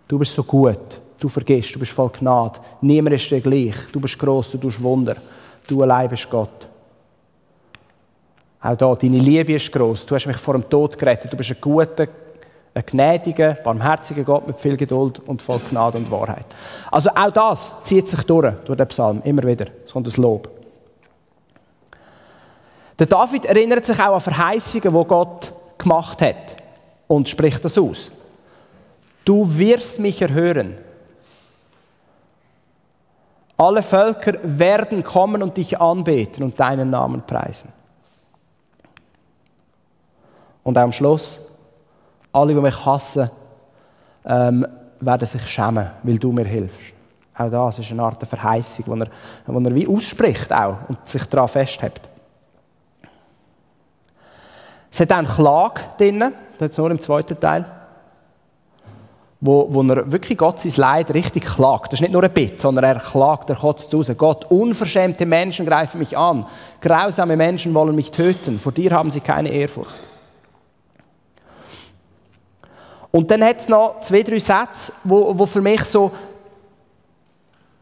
Du 0.08 0.18
bist 0.18 0.34
so 0.34 0.44
gut, 0.44 1.00
du 1.20 1.30
vergisst, 1.30 1.76
du 1.76 1.80
bist 1.80 1.92
voll 1.92 2.10
Gnade, 2.10 2.60
niemand 2.82 3.18
ist 3.18 3.30
dir 3.30 3.40
gleich, 3.40 3.76
du 3.94 4.00
bist 4.00 4.18
gross, 4.18 4.50
du 4.50 4.58
tust 4.58 4.82
Wunder, 4.82 5.18
du 5.68 5.84
allein 5.84 6.10
bist 6.10 6.28
Gott. 6.28 6.71
Auch 8.62 8.75
da, 8.75 8.94
deine 8.96 9.18
Liebe 9.18 9.53
ist 9.53 9.72
groß. 9.72 10.06
Du 10.06 10.15
hast 10.15 10.27
mich 10.27 10.38
vor 10.38 10.53
dem 10.53 10.70
Tod 10.70 10.98
gerettet. 10.98 11.34
Du 11.34 11.38
bist 11.38 11.50
ein 11.50 11.58
guter, 11.60 12.08
ein 12.74 12.84
gnädiger, 12.86 13.56
barmherziger 13.56 14.24
Gott 14.24 14.46
mit 14.48 14.60
viel 14.60 14.77
Geduld 14.77 15.20
und 15.27 15.41
voll 15.41 15.60
Gnade 15.70 15.98
und 15.98 16.12
Wahrheit. 16.12 16.46
Also 16.91 17.10
auch 17.10 17.32
das 17.32 17.84
zieht 17.84 18.08
sich 18.08 18.22
durch, 18.24 18.53
durch 18.65 18.77
den 18.77 18.88
Psalm, 18.88 19.22
immer 19.24 19.44
wieder. 19.44 19.65
Es 19.86 19.91
kommt 19.91 20.08
das 20.08 20.18
Lob. 20.18 20.50
Der 23.00 23.08
David 23.08 23.46
erinnert 23.46 23.86
sich 23.86 24.00
auch 24.00 24.13
an 24.13 24.22
Verheißungen, 24.22 24.94
die 24.94 25.08
Gott 25.08 25.51
gemacht 25.80 26.22
hat 26.22 26.56
und 27.08 27.27
spricht 27.27 27.65
das 27.65 27.77
aus. 27.80 28.12
Du 29.25 29.58
wirst 29.58 30.00
mich 30.00 30.22
erhören. 30.22 30.77
Alle 33.58 33.82
Völker 33.82 34.38
werden 34.44 35.03
kommen 35.03 35.41
und 35.41 35.58
dich 35.58 35.80
anbeten 35.80 36.44
und 36.44 36.60
deinen 36.60 36.91
Namen 36.91 37.24
preisen. 37.25 37.81
Und 40.63 40.77
auch 40.77 40.84
am 40.84 40.91
Schluss, 40.91 41.39
alle, 42.32 42.53
die 42.53 42.62
mich 42.62 42.86
hassen, 42.86 43.30
ähm, 44.25 44.65
werden 45.00 45.27
sich 45.27 45.46
schämen, 45.48 45.89
weil 46.03 46.20
du 46.20 46.32
mir 46.32 46.46
hilfst. 46.46 46.94
Auch 47.36 47.50
das 47.50 47.80
ist 47.80 47.91
eine 47.91 48.03
Art 48.03 48.25
Verheißung, 48.25 48.86
die 48.86 49.01
er, 49.01 49.08
die 49.48 49.65
er 49.65 49.75
wie 49.75 49.88
ausspricht 49.88 50.51
auch 50.53 50.75
und 50.88 51.08
sich 51.08 51.25
daran 51.25 51.48
festhält. 51.48 52.01
Es 54.91 55.00
hat 55.00 55.12
auch 55.12 55.18
einen 55.18 55.27
Klage 55.27 55.82
drin, 55.98 56.34
das 56.58 56.77
nur 56.77 56.91
im 56.91 57.00
zweiten 57.00 57.39
Teil, 57.39 57.65
wo, 59.39 59.68
wo 59.70 59.82
er 59.84 60.12
wirklich 60.12 60.38
Gott 60.38 60.60
sein 60.60 60.74
Leid 60.75 61.13
richtig 61.13 61.46
klagt. 61.46 61.88
Das 61.88 61.94
ist 61.94 62.01
nicht 62.01 62.12
nur 62.12 62.24
ein 62.24 62.32
Bitt, 62.32 62.60
sondern 62.60 62.84
er 62.84 63.00
klagt, 63.00 63.50
er 63.50 63.56
kotzt 63.56 63.89
zu 63.89 64.00
Hause. 64.00 64.15
Gott, 64.15 64.51
unverschämte 64.51 65.25
Menschen 65.25 65.65
greifen 65.65 65.98
mich 66.00 66.18
an, 66.18 66.46
grausame 66.82 67.38
Menschen 67.38 67.74
wollen 67.74 67.96
mich 67.96 68.12
töten, 68.12 68.60
vor 68.60 68.74
dir 68.74 68.91
haben 68.91 69.10
sie 69.10 69.22
keine 69.22 69.50
Ehrfurcht. 69.50 70.11
Und 73.12 73.30
dann 73.30 73.44
hat 73.44 73.58
es 73.58 73.68
noch 73.68 74.00
zwei, 74.01 74.24
drei 74.24 74.39
Sätze, 74.39 74.94
wo, 75.03 75.38
wo 75.38 75.46
für 75.46 75.62
mich 75.62 75.84
so, 75.84 76.12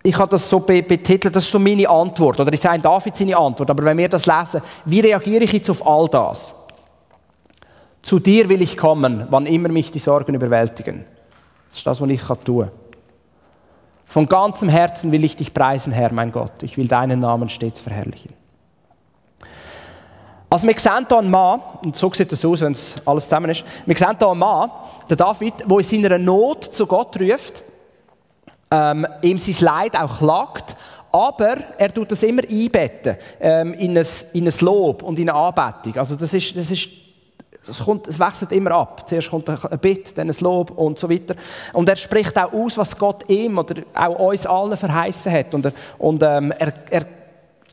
ich 0.01 0.17
habe 0.17 0.31
das 0.31 0.49
so 0.49 0.59
betitelt, 0.59 1.35
das 1.35 1.43
ist 1.45 1.51
so 1.51 1.59
meine 1.59 1.87
Antwort, 1.87 2.39
oder 2.39 2.51
ich 2.51 2.59
sage 2.59 2.81
David 2.81 3.15
seine 3.15 3.37
Antwort, 3.37 3.69
aber 3.69 3.83
wenn 3.83 3.97
wir 3.97 4.09
das 4.09 4.25
lesen, 4.25 4.61
wie 4.85 5.01
reagiere 5.01 5.43
ich 5.43 5.53
jetzt 5.53 5.69
auf 5.69 5.85
all 5.85 6.07
das? 6.07 6.55
Zu 8.01 8.19
dir 8.19 8.49
will 8.49 8.61
ich 8.61 8.77
kommen, 8.77 9.27
wann 9.29 9.45
immer 9.45 9.69
mich 9.69 9.91
die 9.91 9.99
Sorgen 9.99 10.33
überwältigen. 10.33 11.05
Das 11.69 11.79
ist 11.79 11.87
das, 11.87 12.01
was 12.01 12.09
ich 12.09 12.21
tun 12.21 12.61
kann. 12.61 12.71
Von 14.05 14.25
ganzem 14.25 14.69
Herzen 14.69 15.11
will 15.11 15.23
ich 15.23 15.35
dich 15.35 15.53
preisen, 15.53 15.93
Herr, 15.93 16.11
mein 16.11 16.31
Gott. 16.31 16.63
Ich 16.63 16.77
will 16.77 16.87
deinen 16.87 17.19
Namen 17.19 17.49
stets 17.49 17.79
verherrlichen. 17.79 18.33
Also 20.49 20.67
wir 20.67 20.79
sehen 20.79 21.05
hier 21.07 21.17
einen 21.17 21.29
Mann, 21.29 21.61
und 21.85 21.95
so 21.95 22.11
sieht 22.11 22.31
es 22.33 22.43
aus, 22.43 22.61
wenn 22.61 22.71
es 22.71 22.95
alles 23.05 23.25
zusammen 23.25 23.51
ist, 23.51 23.63
wir 23.85 23.95
sehen 23.95 24.17
hier 24.17 24.27
einen 24.27 24.39
Mann, 24.39 24.71
der 25.07 25.17
David, 25.17 25.53
der 25.59 25.77
in 25.77 25.83
seiner 25.83 26.17
Not 26.17 26.63
zu 26.65 26.87
Gott 26.87 27.19
ruft, 27.19 27.63
ähm, 28.71 29.05
ihm 29.21 29.37
sein 29.37 29.55
Leid 29.59 29.99
auch 29.99 30.17
klagt, 30.17 30.75
aber 31.11 31.57
er 31.77 31.93
tut 31.93 32.11
das 32.11 32.23
immer 32.23 32.41
einbetten 32.49 33.17
ähm, 33.39 33.73
in, 33.73 33.97
ein, 33.97 34.07
in 34.33 34.47
ein 34.47 34.53
Lob 34.61 35.03
und 35.03 35.17
in 35.19 35.29
eine 35.29 35.39
Anbetung. 35.39 35.97
Also 35.97 36.15
das 36.15 36.33
ist, 36.33 36.55
das 36.55 36.71
ist 36.71 36.89
es, 37.67 37.79
kommt, 37.79 38.07
es 38.07 38.19
wechselt 38.19 38.51
immer 38.51 38.71
ab. 38.71 39.07
Zuerst 39.07 39.29
kommt 39.29 39.49
ein 39.49 39.79
Bitt, 39.79 40.17
dann 40.17 40.29
ein 40.29 40.35
Lob 40.39 40.71
und 40.71 40.97
so 40.97 41.09
weiter. 41.09 41.35
Und 41.73 41.89
er 41.89 41.95
spricht 41.95 42.37
auch 42.37 42.53
aus, 42.53 42.77
was 42.77 42.97
Gott 42.97 43.29
ihm 43.29 43.57
oder 43.57 43.83
auch 43.93 44.29
uns 44.29 44.45
allen 44.47 44.77
verheißen 44.77 45.31
hat. 45.31 45.53
Und, 45.53 45.65
er, 45.65 45.73
und 45.97 46.23
ähm, 46.23 46.51
er, 46.57 46.73
er 46.89 47.05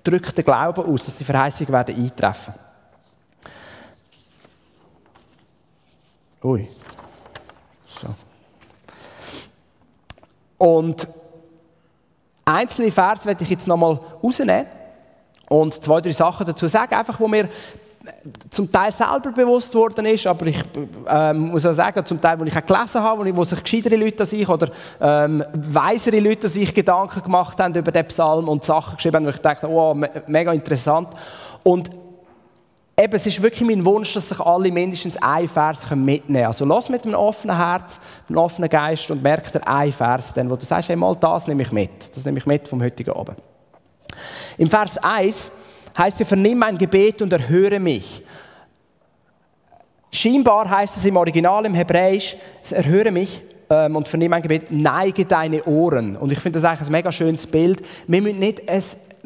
drückt 0.03 0.37
den 0.37 0.45
Glauben 0.45 0.85
aus, 0.85 1.05
dass 1.05 1.17
die 1.17 1.25
Verheißungen 1.25 1.73
werden 1.73 1.97
eintreffen. 1.97 2.66
Ui. 6.47 6.69
So. 7.89 8.07
Und 10.59 11.09
einzelne 12.45 12.93
Vers 12.93 13.27
werde 13.27 13.43
ich 13.43 13.51
jetzt 13.51 13.67
nochmal 13.67 13.99
rausnehmen 14.23 14.67
und 15.49 15.75
zwei, 15.75 16.01
drei 16.01 16.13
Sachen 16.13 16.47
dazu 16.47 16.69
sagen, 16.69 16.95
einfach 16.95 17.19
wo 17.19 17.27
mir 17.27 17.49
zum 18.51 18.71
Teil 18.71 18.93
selber 18.93 19.33
bewusst 19.33 19.75
worden 19.75 20.07
ist, 20.07 20.25
aber 20.29 20.47
ich 20.47 20.63
ähm, 21.09 21.49
muss 21.49 21.67
auch 21.67 21.73
sagen, 21.73 22.07
zum 22.07 22.21
Teil, 22.21 22.39
wo 22.39 22.45
ich 22.45 22.57
auch 22.57 22.65
gelesen 22.65 23.03
habe, 23.03 23.21
wo, 23.21 23.25
ich, 23.25 23.35
wo 23.35 23.43
sich 23.43 23.61
gescheitere 23.61 23.97
Leute 23.97 24.21
als 24.21 24.33
ich 24.33 24.49
oder 24.49 24.71
ähm, 25.01 25.45
weisere 25.53 26.21
Leute 26.21 26.49
sich 26.49 26.73
Gedanken 26.73 27.25
gemacht 27.25 27.59
haben 27.59 27.75
über 27.75 27.91
den 27.91 28.07
Psalm 28.07 28.49
und 28.49 28.63
Sachen 28.63 28.95
geschrieben 28.95 29.17
haben, 29.17 29.27
wo 29.27 29.31
ich 29.31 29.41
dachte, 29.41 29.69
wow, 29.69 29.97
me 29.97 30.23
mega 30.29 30.53
interessant. 30.53 31.09
Und 31.65 31.91
Eben, 32.99 33.15
es 33.15 33.27
ist 33.27 33.43
wirklich 33.43 33.69
mein 33.69 33.85
Wunsch, 33.85 34.15
dass 34.15 34.31
sich 34.31 34.41
alle 34.41 34.73
mindestens 34.73 35.19
ein 35.19 35.47
Vers 35.49 35.83
mitnehmen 35.91 36.23
können. 36.27 36.47
Also 36.47 36.65
los 36.65 36.89
mit 36.89 37.05
einem 37.05 37.15
offenen 37.15 37.55
Herz, 37.55 38.01
einem 38.27 38.39
offenen 38.39 38.71
Geist 38.71 39.11
und 39.11 39.23
merkt 39.23 39.55
dir 39.55 39.67
ein 39.69 39.93
Vers, 39.93 40.33
dann, 40.33 40.49
wo 40.49 40.57
du 40.57 40.65
sagst, 40.65 40.89
hey, 40.89 40.97
mal 40.97 41.15
das 41.15 41.47
nehme 41.47 41.63
ich 41.63 41.73
mit. 41.73 42.17
Das 42.17 42.25
nehme 42.25 42.39
ich 42.39 42.47
mit 42.47 42.67
vom 42.67 42.83
heutigen 42.83 43.11
Abend. 43.11 43.37
Im 44.57 44.71
Vers 44.71 44.97
1 44.97 45.51
heißt 45.99 46.23
es, 46.23 46.29
vernimm 46.29 46.59
mein 46.59 46.79
Gebet 46.79 47.21
und 47.21 47.31
erhöre 47.35 47.79
mich. 47.79 48.23
Scheinbar 50.11 50.71
heißt 50.71 50.97
es 50.97 51.05
im 51.05 51.19
Original, 51.19 51.67
im 51.67 51.75
Hebräisch, 51.75 52.39
erhöre 52.71 53.11
mich 53.11 53.43
ähm, 53.69 53.97
und 53.97 54.09
vernimm 54.09 54.31
mein 54.31 54.41
Gebet, 54.41 54.71
neige 54.71 55.27
deine 55.27 55.65
Ohren. 55.65 56.17
Und 56.17 56.33
ich 56.33 56.39
finde 56.39 56.61
das 56.61 56.65
eigentlich 56.65 56.89
ein 56.89 56.93
mega 56.93 57.13
schönes 57.13 57.47
Bild. 57.47 57.83
Wir 58.07 58.23
müssen 58.23 58.39
nicht 58.39 58.67
ein 58.67 58.83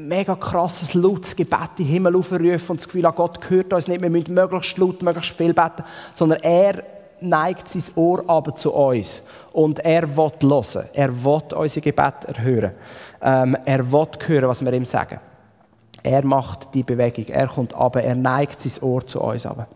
mega 0.08 0.34
krasses, 0.34 0.94
lautes 0.94 1.36
Gebet 1.36 1.70
in 1.78 1.84
den 1.84 1.86
Himmel 1.86 2.16
aufrufen 2.16 2.70
und 2.70 2.80
das 2.80 2.86
Gefühl 2.86 3.04
haben, 3.04 3.16
Gott 3.16 3.38
hört 3.48 3.72
uns 3.72 3.88
nicht, 3.88 4.02
wir 4.02 4.10
müssen 4.10 4.34
möglichst 4.34 4.78
laut, 4.78 5.02
möglichst 5.02 5.36
viel 5.36 5.52
beten, 5.52 5.84
sondern 6.14 6.40
er 6.42 6.82
neigt 7.20 7.68
sein 7.68 7.82
Ohr 7.96 8.24
aber 8.26 8.54
zu 8.54 8.72
uns 8.72 9.22
und 9.52 9.78
er 9.80 10.16
will 10.16 10.30
hören, 10.42 10.88
er 10.92 11.24
will 11.24 11.42
unser 11.54 11.80
Gebet 11.80 12.24
erhören, 12.26 12.72
ähm, 13.22 13.56
er 13.64 13.92
will 13.92 14.08
hören, 14.26 14.48
was 14.48 14.64
wir 14.64 14.72
ihm 14.72 14.84
sagen. 14.84 15.20
Er 16.02 16.24
macht 16.24 16.74
die 16.74 16.82
Bewegung, 16.82 17.26
er 17.26 17.48
kommt 17.48 17.74
aber, 17.74 18.02
er 18.02 18.14
neigt 18.14 18.60
sein 18.60 18.72
Ohr 18.82 19.06
zu 19.06 19.20
uns 19.20 19.44
aber. 19.44 19.66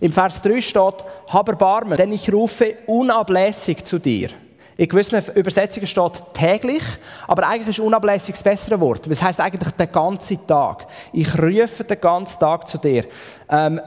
Im 0.00 0.12
Vers 0.12 0.42
3 0.42 0.60
steht, 0.60 1.04
hab 1.28 1.48
Erbarmen, 1.48 1.96
denn 1.96 2.12
ich 2.12 2.32
rufe 2.32 2.74
unablässig 2.86 3.84
zu 3.84 3.98
dir. 3.98 4.30
In 4.78 4.88
gewissen 4.88 5.20
Übersetzungen 5.34 5.88
steht 5.88 6.22
täglich, 6.34 6.84
aber 7.26 7.48
eigentlich 7.48 7.76
ist 7.76 7.80
unablässig 7.80 8.36
das 8.36 8.44
bessere 8.44 8.78
Wort. 8.78 9.10
Das 9.10 9.20
heißt 9.20 9.40
eigentlich 9.40 9.72
den 9.72 9.90
ganzen 9.90 10.46
Tag. 10.46 10.86
Ich 11.12 11.36
rufe 11.36 11.82
den 11.82 12.00
ganzen 12.00 12.38
Tag 12.38 12.68
zu 12.68 12.78
dir. 12.78 13.04
Ähm, 13.48 13.80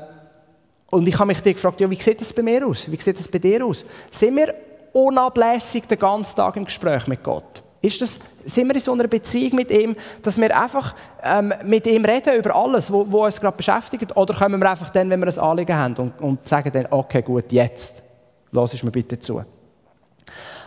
und 0.89 1.07
ich 1.07 1.17
habe 1.17 1.27
mich 1.27 1.41
dir 1.41 1.53
gefragt, 1.53 1.79
ja, 1.79 1.89
wie 1.89 1.95
sieht 1.95 2.19
das 2.19 2.33
bei 2.33 2.41
mir 2.41 2.67
aus? 2.67 2.91
Wie 2.91 3.00
sieht 3.00 3.17
das 3.17 3.25
bei 3.29 3.39
dir 3.39 3.65
aus? 3.65 3.86
Sind 4.12 4.36
wir 4.36 4.53
unablässig 4.91 5.88
den 5.88 5.98
ganzen 5.98 6.36
Tag 6.36 6.57
im 6.57 6.65
Gespräch 6.65 7.07
mit 7.07 7.24
Gott? 7.24 7.63
Ist 7.81 8.01
das, 8.01 8.19
sind 8.43 8.67
wir 8.67 8.75
in 8.75 8.81
so 8.81 8.91
einer 8.91 9.07
Beziehung 9.07 9.55
mit 9.55 9.71
ihm, 9.71 9.95
dass 10.21 10.38
wir 10.38 10.60
einfach 10.60 10.93
ähm, 11.24 11.53
mit 11.63 11.88
ihm 11.88 12.03
reden 12.03 12.36
über 12.36 12.53
alles, 12.53 12.91
was 12.91 13.13
uns 13.13 13.39
gerade 13.39 13.55
beschäftigt? 13.55 14.13
Oder 14.17 14.33
kommen 14.33 14.62
wir 14.62 14.69
einfach 14.69 14.89
dann, 14.89 15.10
wenn 15.10 15.21
wir 15.21 15.27
ein 15.27 15.39
Anliegen 15.39 15.74
haben 15.77 15.95
und, 15.95 16.19
und 16.19 16.45
sagen 16.45 16.69
dann, 16.74 16.88
okay, 16.91 17.21
gut, 17.21 17.50
jetzt, 17.53 18.03
lass 18.51 18.74
es 18.74 18.83
mir 18.83 18.91
bitte 18.91 19.17
zu. 19.17 19.41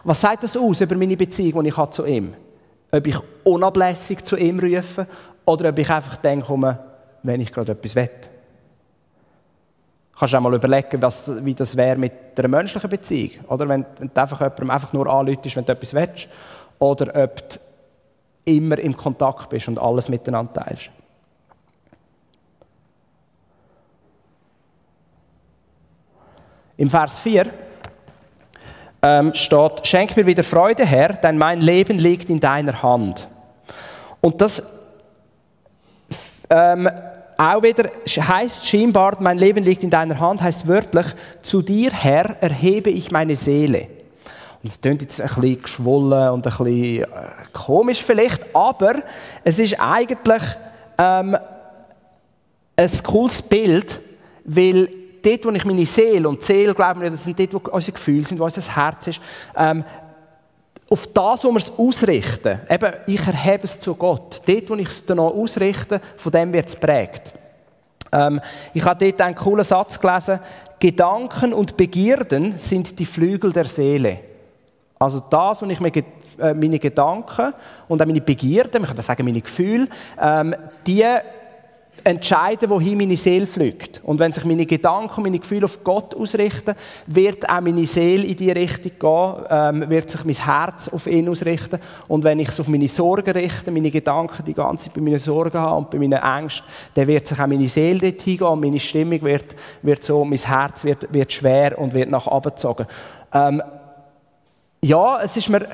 Was 0.05 0.21
sagt 0.21 0.43
das 0.43 0.57
aus 0.57 0.81
über 0.81 0.97
meine 0.97 1.17
Beziehung, 1.17 1.63
die 1.63 1.71
ich 1.71 1.77
habe 1.77 1.91
zu 1.91 2.05
ihm 2.05 2.35
ob 2.95 3.07
ich 3.07 3.17
unablässig 3.43 4.25
zu 4.25 4.37
ihm 4.37 4.59
rufe 4.61 5.07
oder 5.45 5.71
ob 5.71 5.79
ich 5.79 5.91
einfach 5.91 6.17
denke, 6.17 6.79
wenn 7.23 7.41
ich 7.41 7.53
gerade 7.53 7.73
etwas 7.73 7.95
will. 7.95 8.11
Kannst 10.17 10.33
du 10.33 10.39
auch 10.39 10.43
mal 10.43 10.55
überlegen, 10.55 11.03
was, 11.03 11.45
wie 11.45 11.55
das 11.55 11.77
wäre 11.77 11.97
mit 11.97 12.13
einer 12.37 12.47
menschlichen 12.47 12.89
Beziehung. 12.89 13.45
Oder 13.49 13.69
wenn, 13.69 13.85
wenn 13.99 14.11
du 14.15 14.21
einfach 14.21 14.41
jemandem 14.41 14.71
einfach 14.71 14.93
nur 14.93 15.09
anläutest, 15.09 15.57
wenn 15.57 15.65
du 15.65 15.73
etwas 15.73 15.93
willst. 15.93 16.29
Oder 16.79 17.25
ob 17.25 17.49
du 17.49 17.57
immer 18.45 18.79
im 18.79 18.97
Kontakt 18.97 19.49
bist 19.49 19.67
und 19.67 19.79
alles 19.79 20.09
miteinander 20.09 20.53
teilst. 20.53 20.91
Im 26.77 26.91
Vers 26.91 27.19
4 27.19 27.47
ähm, 29.05 29.35
steht, 29.35 29.87
schenk 29.87 30.17
mir 30.17 30.25
wieder 30.25 30.43
Freude, 30.43 30.85
Herr, 30.87 31.13
denn 31.13 31.37
mein 31.37 31.61
Leben 31.61 31.99
liegt 31.99 32.31
in 32.31 32.41
deiner 32.41 32.83
Hand. 32.83 33.29
Und 34.23 34.41
das 34.41 34.63
ähm, 36.49 36.89
auch 37.37 37.63
wieder 37.63 37.91
heißt 38.07 38.67
scheinbar, 38.67 39.17
mein 39.21 39.39
Leben 39.39 39.63
liegt 39.63 39.83
in 39.83 39.91
deiner 39.91 40.19
Hand, 40.19 40.41
heißt 40.41 40.67
wörtlich, 40.67 41.07
zu 41.43 41.61
dir, 41.61 41.91
Herr, 41.93 42.37
erhebe 42.41 42.89
ich 42.89 43.11
meine 43.11 43.37
Seele. 43.37 43.89
Und 44.63 44.71
es 44.71 44.81
klingt 44.81 45.03
jetzt 45.03 45.21
ein 45.21 45.27
bisschen 45.27 45.61
geschwollen 45.61 46.31
und 46.31 46.47
ein 46.47 46.51
bisschen 46.51 47.03
äh, 47.03 47.07
komisch 47.53 48.03
vielleicht, 48.03 48.57
aber 48.57 49.03
es 49.43 49.59
ist 49.59 49.79
eigentlich 49.79 50.43
ähm, 50.97 51.37
ein 52.77 52.91
cooles 53.03 53.43
Bild, 53.43 54.01
weil 54.47 54.89
dort, 55.25 55.45
wo 55.45 55.50
ich 55.50 55.64
meine 55.64 55.87
Seele, 55.87 56.28
und 56.28 56.43
Seele, 56.43 56.75
glauben 56.75 57.00
wir, 57.00 57.11
das 57.11 57.25
sind 57.25 57.38
dort, 57.38 57.54
wo 57.54 57.71
unsere 57.71 57.93
Gefühle 57.93 58.25
sind, 58.25 58.38
wo 58.38 58.45
unser 58.45 58.62
Herz 58.62 59.07
ist, 59.09 59.21
ähm, 59.57 59.85
auf 60.90 61.07
das, 61.09 61.45
wo 61.45 61.50
wir 61.50 61.59
es 61.59 61.73
ausrichten, 61.76 62.61
eben, 62.69 62.93
ich 63.07 63.26
erhebe 63.26 63.64
es 63.64 63.81
zu 63.81 63.95
Gott. 63.95 64.43
Dort, 64.47 64.71
wo 64.71 64.75
ich 64.75 64.88
es 64.88 65.07
dann 65.07 65.19
ausrichte, 65.19 66.00
von 66.16 66.31
dem 66.31 66.52
wird 66.52 66.69
es 66.69 66.76
prägt. 66.76 67.33
Ähm, 68.12 68.40
ich 68.73 68.85
habe 68.85 69.04
dort 69.04 69.21
einen 69.21 69.35
coolen 69.35 69.64
Satz 69.64 69.99
gelesen, 69.99 70.40
Gedanken 70.78 71.52
und 71.52 71.76
Begierden 71.76 72.59
sind 72.59 72.99
die 72.99 73.07
Flügel 73.07 73.52
der 73.52 73.64
Seele. 73.64 74.19
Also 74.99 75.21
das, 75.21 75.62
was 75.62 75.69
ich 75.69 75.81
äh, 75.81 76.54
meine 76.54 76.78
Gedanken 76.78 77.52
und 77.88 78.00
auch 78.00 78.07
meine 78.07 78.21
Begierden, 78.21 78.83
ich 78.83 78.88
kann 78.88 78.97
sagen 78.99 79.25
meine 79.25 79.40
Gefühle, 79.40 79.88
ähm, 80.21 80.54
die 80.87 81.04
entscheiden, 82.03 82.69
wohin 82.69 82.99
meine 82.99 83.17
Seele 83.17 83.47
fliegt. 83.47 84.01
Und 84.05 84.19
wenn 84.19 84.33
sich 84.33 84.45
meine 84.45 84.67
Gedanken 84.67 85.17
und 85.17 85.23
meine 85.23 85.39
Gefühle 85.39 85.65
auf 85.65 85.83
Gott 85.83 86.15
ausrichten, 86.15 86.75
wird 87.07 87.49
auch 87.49 87.61
meine 87.61 87.87
Seele 87.87 88.25
in 88.25 88.37
die 88.37 88.51
Richtung 88.51 88.93
gehen, 88.99 89.47
ähm, 89.49 89.89
wird 89.89 90.11
sich 90.11 90.25
mein 90.25 90.35
Herz 90.35 90.89
auf 90.89 91.07
ihn 91.07 91.29
ausrichten. 91.29 91.81
Und 92.09 92.25
wenn 92.25 92.41
ich 92.41 92.49
es 92.49 92.61
auf 92.61 92.69
meine 92.69 92.89
Sorgen 92.89 93.31
richte, 93.31 93.71
meine 93.71 93.91
Gedanken 93.91 94.45
die 94.45 94.55
ganze 94.55 94.85
Zeit 94.85 94.95
bei 94.95 95.01
meinen 95.01 95.19
Sorgen 95.19 95.59
habe 95.59 95.77
und 95.77 95.91
bei 95.91 95.99
meinen 95.99 96.23
Ängsten, 96.23 96.67
dann 96.95 97.07
wird 97.07 97.27
sich 97.27 97.41
auch 97.41 97.47
meine 97.47 97.69
Seele 97.69 98.01
dort 98.01 98.23
hingehen 98.23 98.47
und 98.49 98.61
meine 98.61 98.81
Stimmung 98.81 99.23
wird, 99.23 99.55
wird 99.83 100.03
so, 100.03 100.25
mein 100.25 100.39
Herz 100.39 100.85
wird, 100.85 101.13
wird 101.13 101.33
schwer 101.33 101.79
und 101.79 101.95
wird 101.95 102.11
nach 102.11 102.27
oben 102.27 102.51
gezogen. 102.51 102.87
Ähm, 103.33 103.63
ja, 104.83 105.21
es 105.23 105.37
ist 105.37 105.49
mir... 105.49 105.67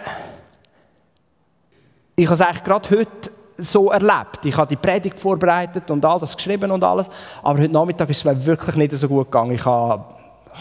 Ich 2.14 2.26
habe 2.26 2.34
es 2.34 2.40
eigentlich 2.42 2.64
gerade 2.64 2.90
heute 2.90 3.30
so 3.60 3.90
erlebt. 3.90 4.44
Ich 4.44 4.56
habe 4.56 4.68
die 4.68 4.76
Predigt 4.76 5.18
vorbereitet 5.18 5.90
und 5.90 6.04
all 6.04 6.18
das 6.18 6.36
geschrieben 6.36 6.70
und 6.70 6.82
alles, 6.84 7.08
aber 7.42 7.60
heute 7.60 7.72
Nachmittag 7.72 8.10
ist 8.10 8.24
es 8.24 8.46
wirklich 8.46 8.76
nicht 8.76 8.92
so 8.92 9.08
gut 9.08 9.26
gegangen. 9.26 9.52
Ich 9.52 9.64
habe 9.64 10.04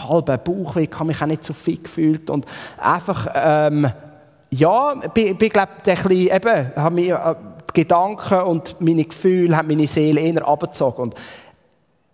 halben 0.07 0.39
Bauchweh, 0.43 0.83
ich 0.83 0.93
habe 0.93 1.05
mich 1.05 1.21
auch 1.21 1.27
nicht 1.27 1.43
so 1.43 1.53
fit 1.53 1.83
gefühlt 1.83 2.29
und 2.29 2.45
einfach, 2.77 3.27
ähm, 3.33 3.91
ja, 4.51 4.95
bin 5.13 5.37
glaube 5.37 5.69
ich, 5.83 5.89
ein 5.89 5.95
bisschen, 5.95 6.35
eben, 6.35 6.71
habe 6.75 6.95
mich, 6.95 7.09
äh, 7.09 7.35
die 7.69 7.81
Gedanken 7.81 8.41
und 8.41 8.75
meine 8.79 9.05
Gefühle 9.05 9.55
haben 9.55 9.67
meine 9.67 9.87
Seele 9.87 10.21
eher 10.21 10.47
abgezogen 10.47 11.03
und 11.03 11.15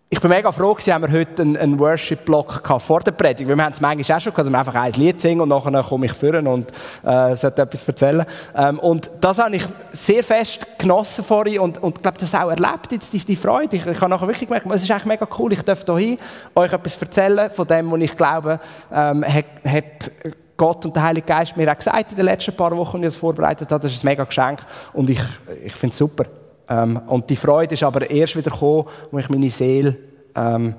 ich 0.08 0.20
bin 0.20 0.30
mega 0.30 0.52
froh, 0.52 0.76
dass 0.76 0.86
wir 0.86 1.12
heute 1.12 1.41
einen, 1.41 1.80
Worship-Block 1.80 2.62
vor 2.80 3.00
der 3.00 3.12
Predigt, 3.12 3.50
weil 3.50 3.58
wir 3.58 3.65
haben 3.65 3.74
es 3.74 3.82
manchmal 3.82 4.18
auch 4.18 4.22
schon 4.22 4.34
gehabt, 4.34 4.48
dass 4.48 4.52
wir 4.52 4.60
einfach 4.60 4.76
ein 4.76 4.94
Lied 4.94 5.20
singen 5.20 5.41
und 5.41 5.50
nachher 5.50 5.84
komme 5.84 6.06
ich 6.06 6.13
führen 6.13 6.48
und 6.48 6.72
äh, 7.04 7.36
sollte 7.36 7.63
etwas 7.63 7.88
erzählen. 7.88 8.26
Ähm, 8.56 8.78
und 8.80 9.10
das 9.20 9.39
habe 9.39 9.56
ich 9.56 9.63
sehr 9.91 10.24
fest 10.24 10.65
genossen 10.78 11.24
vorhin 11.24 11.60
und, 11.60 11.82
und 11.82 12.02
glaube, 12.02 12.20
das 12.20 12.36
auch 12.36 12.50
erlebt, 12.50 12.91
jetzt 12.91 13.12
die, 13.13 13.18
die 13.18 13.36
Freude. 13.36 13.76
Ich, 13.76 13.86
ich 13.86 14.00
habe 14.00 14.10
nachher 14.12 14.28
wirklich 14.28 14.48
gemerkt, 14.48 14.68
es 14.72 14.84
ist 14.84 14.91
eigentlich 14.91 15.06
mega 15.06 15.28
cool, 15.39 15.52
ich 15.54 15.63
darf 15.63 15.84
hier 15.86 16.18
euch 16.54 16.72
etwas 16.72 17.02
erzählen 17.02 17.50
von 17.50 17.65
dem, 17.65 17.91
was 17.91 18.02
ich 18.02 18.15
glaube, 18.15 18.60
ähm, 18.91 19.26
hat, 19.26 19.46
hat 19.65 20.12
Gott 20.56 20.86
und 20.86 20.96
der 20.96 21.04
Heilige 21.04 21.26
Geist 21.26 21.58
mir 21.58 21.70
auch 21.70 21.78
gesagt 21.78 22.12
in 22.12 22.15
den 22.15 22.26
letzten 22.26 22.56
paar 22.56 22.78
Wochen, 22.78 22.98
als 22.98 23.04
ich 23.04 23.13
das 23.13 23.15
vorbereitet 23.15 23.72
habe, 23.72 23.82
das 23.82 23.91
ist 23.91 24.04
ein 24.04 24.08
mega 24.08 24.24
Geschenk 24.24 24.60
und 24.94 25.10
ich, 25.10 25.22
ich 25.65 25.74
finde 25.74 25.94
es 25.94 25.98
super. 25.98 26.26
Ähm, 26.67 26.99
und 27.08 27.30
die 27.30 27.36
Freude 27.36 27.73
ist 27.73 27.84
aber 27.84 28.10
erst 28.10 28.36
wieder 28.36 28.51
gekommen, 28.51 28.88
als 29.12 29.25
ich 29.25 29.30
meine 29.30 29.49
Seele 29.49 29.97
ähm, 30.36 30.75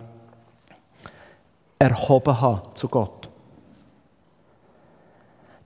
erhoben 1.79 2.40
habe 2.40 2.62
zu 2.75 2.88
Gott. 2.88 3.29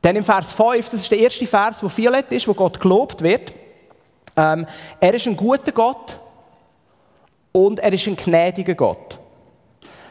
Denn 0.03 0.17
im 0.17 0.25
Vers 0.25 0.53
5, 0.53 0.89
das 0.91 1.01
ist 1.03 1.11
der 1.11 1.19
erste 1.19 1.47
Vers, 1.47 1.83
wo 1.83 1.89
violett 1.95 2.33
ist, 2.33 2.49
wo 2.49 2.55
Gott 2.55 2.81
gelobt 2.81 3.23
wird. 3.23 3.53
Ähm, 4.37 4.67
er 4.99 5.15
ist 5.15 5.27
ein 5.27 5.37
guter 5.37 5.73
Gott 5.73 6.19
und 7.53 7.81
er 7.81 7.93
ist 7.93 8.07
ein 8.07 8.17
gnädiger 8.17 8.75
Gott. 8.75 9.19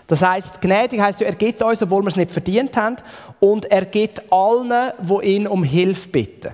Das 0.06 0.24
heißt, 0.24 0.62
gnädig 0.62 1.00
heißt, 1.00 1.22
er 1.22 1.36
gibt 1.36 1.62
uns, 1.62 1.82
obwohl 1.82 2.04
wir 2.04 2.08
es 2.08 2.15
nicht 2.15 2.32
verdient 2.32 2.76
haben, 2.76 2.98
und 3.39 3.65
er 3.65 3.86
gibt 3.86 4.32
allen, 4.32 4.91
wo 5.00 5.22
ihn 5.22 5.48
um 5.48 5.63
Hilfe 5.63 6.10
bitten. 6.10 6.54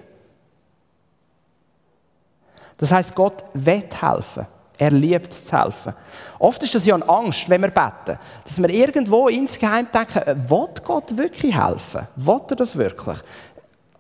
Das 2.78 2.92
heißt, 2.92 3.16
Gott 3.16 3.44
wird 3.54 4.02
helfen. 4.02 4.48
Er 4.78 4.92
liebt 4.92 5.32
zu 5.32 5.64
helfen. 5.64 5.94
Oft 6.38 6.62
ist 6.64 6.76
das 6.76 6.86
ja 6.86 6.96
eine 6.96 7.08
Angst, 7.08 7.50
wenn 7.50 7.62
wir 7.62 7.70
beten, 7.70 8.20
dass 8.44 8.62
wir 8.62 8.70
irgendwo 8.70 9.30
insgeheim 9.30 9.88
denken, 9.94 10.50
will 10.50 10.68
Gott 10.84 11.16
wirklich 11.18 11.56
helfen? 11.56 12.08
Will 12.18 12.42
er 12.50 12.56
das 12.56 12.76
wirklich? 12.76 13.18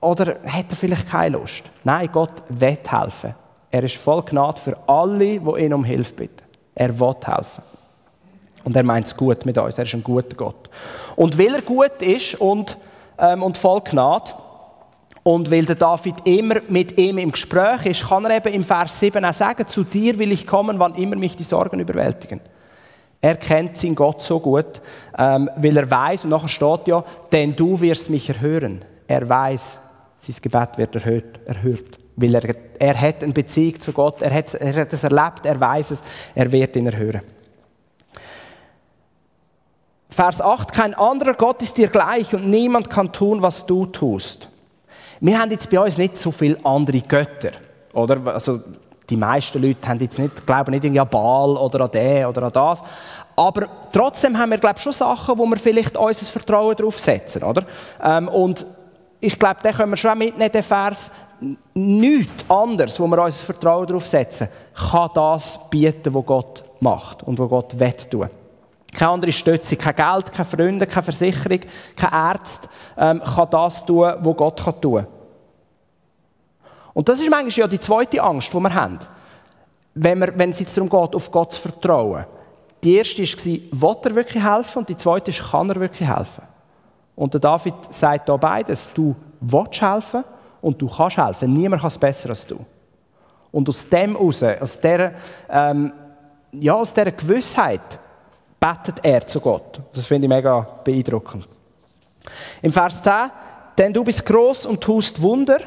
Oder 0.01 0.35
hat 0.45 0.65
er 0.69 0.75
vielleicht 0.75 1.09
keine 1.09 1.37
Lust? 1.37 1.63
Nein, 1.83 2.09
Gott 2.11 2.43
will 2.49 2.77
helfen. 2.87 3.35
Er 3.71 3.83
ist 3.83 3.95
voll 3.95 4.23
Gnade 4.23 4.59
für 4.59 4.77
alle, 4.87 5.39
die 5.39 5.63
ihn 5.63 5.73
um 5.73 5.83
Hilfe 5.83 6.13
bitten. 6.13 6.43
Er 6.75 6.99
will 6.99 7.15
helfen. 7.25 7.63
Und 8.65 8.75
er 8.75 8.83
meint 8.83 9.07
es 9.07 9.15
gut 9.15 9.45
mit 9.45 9.57
uns. 9.57 9.77
Er 9.77 9.85
ist 9.85 9.93
ein 9.93 10.03
guter 10.03 10.35
Gott. 10.35 10.69
Und 11.15 11.37
weil 11.37 11.55
er 11.55 11.61
gut 11.61 12.01
ist 12.01 12.35
und, 12.35 12.77
ähm, 13.17 13.43
und 13.43 13.57
voll 13.57 13.81
Gnade, 13.81 14.31
und 15.27 15.49
weil 15.49 15.65
der 15.65 15.75
David 15.75 16.17
immer 16.25 16.57
mit 16.69 16.99
ihm 16.99 17.17
im 17.17 17.31
Gespräch 17.31 17.87
ist, 17.87 18.07
kann 18.07 18.25
er 18.25 18.37
eben 18.37 18.53
im 18.53 18.63
Vers 18.63 18.99
7 18.99 19.25
auch 19.25 19.33
sagen, 19.33 19.65
zu 19.65 19.83
dir 19.83 20.19
will 20.19 20.31
ich 20.31 20.45
kommen, 20.45 20.77
wann 20.77 20.93
immer 20.93 21.15
mich 21.15 21.35
die 21.35 21.43
Sorgen 21.43 21.79
überwältigen. 21.79 22.39
Er 23.19 23.35
kennt 23.35 23.75
seinen 23.75 23.95
Gott 23.95 24.21
so 24.21 24.39
gut, 24.39 24.81
ähm, 25.17 25.49
weil 25.55 25.77
er 25.77 25.89
weiß, 25.89 26.25
und 26.25 26.29
nachher 26.29 26.47
steht 26.47 26.87
ja, 26.87 27.03
denn 27.31 27.55
du 27.55 27.81
wirst 27.81 28.11
mich 28.11 28.29
erhören. 28.29 28.85
Er 29.07 29.27
weiß, 29.27 29.79
sein 30.19 30.35
Gebet 30.43 30.77
wird 30.77 30.95
erhört, 30.95 31.39
erhört. 31.43 31.97
Weil 32.17 32.35
er, 32.35 32.55
er 32.77 33.01
hat 33.01 33.23
eine 33.23 33.33
Beziehung 33.33 33.79
zu 33.79 33.93
Gott, 33.93 34.21
er 34.21 34.31
hat, 34.31 34.53
er 34.53 34.81
hat 34.81 34.93
es 34.93 35.03
erlebt, 35.03 35.43
er 35.47 35.59
weiß 35.59 35.89
es, 35.89 36.03
er 36.35 36.51
wird 36.51 36.75
ihn 36.75 36.85
erhören. 36.85 37.21
Vers 40.11 40.39
8, 40.39 40.71
kein 40.71 40.93
anderer 40.93 41.33
Gott 41.33 41.63
ist 41.63 41.75
dir 41.77 41.87
gleich 41.87 42.31
und 42.35 42.47
niemand 42.47 42.91
kann 42.91 43.11
tun, 43.11 43.41
was 43.41 43.65
du 43.65 43.87
tust. 43.87 44.49
Wir 45.19 45.39
haben 45.39 45.51
jetzt 45.51 45.69
bei 45.69 45.79
uns 45.79 45.97
nicht 45.97 46.17
so 46.17 46.31
viele 46.31 46.57
andere 46.63 47.01
Götter, 47.01 47.51
oder? 47.93 48.33
Also, 48.33 48.61
die 49.09 49.17
meisten 49.17 49.61
Leute 49.61 49.87
haben 49.87 49.99
jetzt 49.99 50.17
nicht, 50.17 50.45
glauben 50.45 50.71
nicht 50.71 50.99
an 50.99 51.09
Baal 51.09 51.57
oder 51.57 51.81
an 51.81 51.91
den 51.91 52.25
oder 52.25 52.43
an 52.43 52.51
das. 52.51 52.81
Aber 53.35 53.67
trotzdem 53.91 54.37
haben 54.37 54.51
wir, 54.51 54.57
glaube 54.57 54.77
ich, 54.77 54.83
schon 54.83 54.93
Sachen, 54.93 55.37
wo 55.37 55.45
wir 55.45 55.57
vielleicht 55.57 55.97
unser 55.97 56.25
Vertrauen 56.25 56.75
darauf 56.75 56.99
setzen, 56.99 57.43
oder? 57.43 57.65
Ähm, 58.01 58.27
und 58.29 58.65
ich 59.19 59.37
glaube, 59.37 59.57
da 59.61 59.71
können 59.71 59.91
wir 59.91 59.97
schon 59.97 60.17
mitnehmen, 60.17 60.51
den 60.51 60.63
Vers. 60.63 61.11
Nichts 61.73 62.49
anderes, 62.49 62.99
wo 62.99 63.07
wir 63.07 63.21
unser 63.21 63.43
Vertrauen 63.43 63.85
darauf 63.85 64.07
setzen, 64.07 64.47
kann 64.73 65.09
das 65.13 65.59
bieten, 65.69 66.13
was 66.13 66.25
Gott 66.25 66.63
macht 66.79 67.23
und 67.23 67.37
was 67.37 67.49
Gott 67.49 67.79
wett 67.79 68.09
tun. 68.09 68.29
Keine 68.95 69.11
andere 69.11 69.31
Stütze, 69.31 69.75
kein 69.75 69.95
Geld, 69.95 70.31
keine 70.31 70.45
Freunde, 70.45 70.87
keine 70.87 71.03
Versicherung, 71.03 71.59
kein 71.95 72.13
Arzt 72.13 72.69
ähm, 72.97 73.21
kann 73.21 73.49
das 73.51 73.85
tun, 73.85 74.13
was 74.19 74.37
Gott 74.37 74.63
kann 74.63 74.81
tun. 74.81 75.07
Und 76.93 77.09
das 77.09 77.19
ist 77.19 77.29
manchmal 77.29 77.51
ja 77.51 77.67
die 77.67 77.79
zweite 77.79 78.23
Angst, 78.23 78.53
die 78.53 78.57
wir 78.57 78.73
haben. 78.73 78.99
Wenn, 79.95 80.19
wir, 80.19 80.39
wenn 80.39 80.51
es 80.51 80.61
jetzt 80.61 80.77
darum 80.77 80.89
geht, 80.89 81.15
auf 81.15 81.29
Gott 81.29 81.51
zu 81.51 81.61
vertrauen. 81.61 82.25
Die 82.83 82.95
erste 82.95 83.21
war, 83.23 83.95
will 83.95 83.97
er 84.03 84.15
wirklich 84.15 84.43
helfen? 84.43 84.79
Und 84.79 84.89
die 84.89 84.95
zweite 84.95 85.31
ist, 85.31 85.43
kann 85.51 85.69
er 85.69 85.79
wirklich 85.79 86.07
helfen? 86.07 86.43
Und 87.15 87.33
der 87.33 87.41
David 87.41 87.73
sagt 87.89 88.29
da 88.29 88.37
beides. 88.37 88.93
Du 88.93 89.13
willst 89.41 89.81
helfen 89.81 90.23
und 90.61 90.81
du 90.81 90.87
kannst 90.87 91.17
helfen. 91.17 91.51
Niemand 91.51 91.81
kann 91.81 91.89
es 91.89 91.97
besser 91.97 92.29
als 92.29 92.45
du. 92.45 92.65
Und 93.51 93.67
aus 93.67 93.89
dem 93.89 94.15
heraus, 94.15 94.43
aus 94.43 94.79
dieser, 94.79 95.11
ähm, 95.49 95.91
ja, 96.51 96.75
aus 96.75 96.93
dieser 96.93 97.11
Gewissheit, 97.11 97.99
betet 98.59 99.03
er 99.03 99.25
zu 99.25 99.39
Gott. 99.39 99.79
Das 99.93 100.05
finde 100.05 100.25
ich 100.25 100.29
mega 100.29 100.61
beeindruckend. 100.83 101.47
Im 102.61 102.71
Vers 102.71 103.01
10, 103.03 103.13
denn 103.77 103.93
du 103.93 104.03
bist 104.03 104.25
groß 104.25 104.65
und 104.65 104.81
tust 104.81 105.21
Wunder 105.21 105.59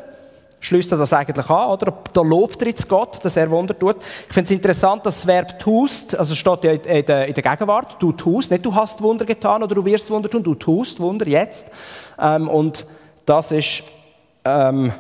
schließt 0.61 0.93
er 0.93 0.99
das 0.99 1.13
eigentlich 1.13 1.49
an, 1.49 1.71
oder? 1.71 1.95
Da 2.13 2.21
lobt 2.21 2.61
er 2.63 2.69
jetzt 2.69 2.89
Gott, 2.89 3.25
dass 3.25 3.37
er 3.37 3.51
Wunder 3.51 3.79
tut. 3.79 3.97
Ich 4.27 4.35
finde 4.35 4.47
es 4.47 4.51
interessant, 4.51 5.07
dass 5.07 5.17
das 5.17 5.27
Verb 5.27 5.59
tust, 5.59 6.19
also 6.19 6.35
steht 6.35 6.65
ja 6.65 6.73
in 6.73 7.05
der, 7.07 7.33
Gegenwart, 7.33 7.97
du 8.01 8.13
tust, 8.13 8.51
nicht 8.51 8.65
du 8.65 8.75
hast 8.75 9.01
Wunder 9.01 9.25
getan 9.25 9.63
oder 9.63 9.75
du 9.75 9.85
wirst 9.85 10.11
Wunder 10.11 10.29
tun, 10.29 10.43
du 10.43 10.55
tust 10.55 10.99
Wunder 11.01 11.27
jetzt. 11.27 11.67
Ähm, 12.19 12.49
und 12.49 12.87
das 13.25 13.53
ist, 13.53 13.83
ähm, 14.45 14.93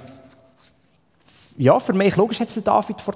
ja, 1.56 1.78
für 1.80 1.92
mich, 1.92 2.16
logisch 2.16 2.40
hat 2.40 2.48
es 2.48 2.62
David 2.62 3.00
vor 3.00 3.14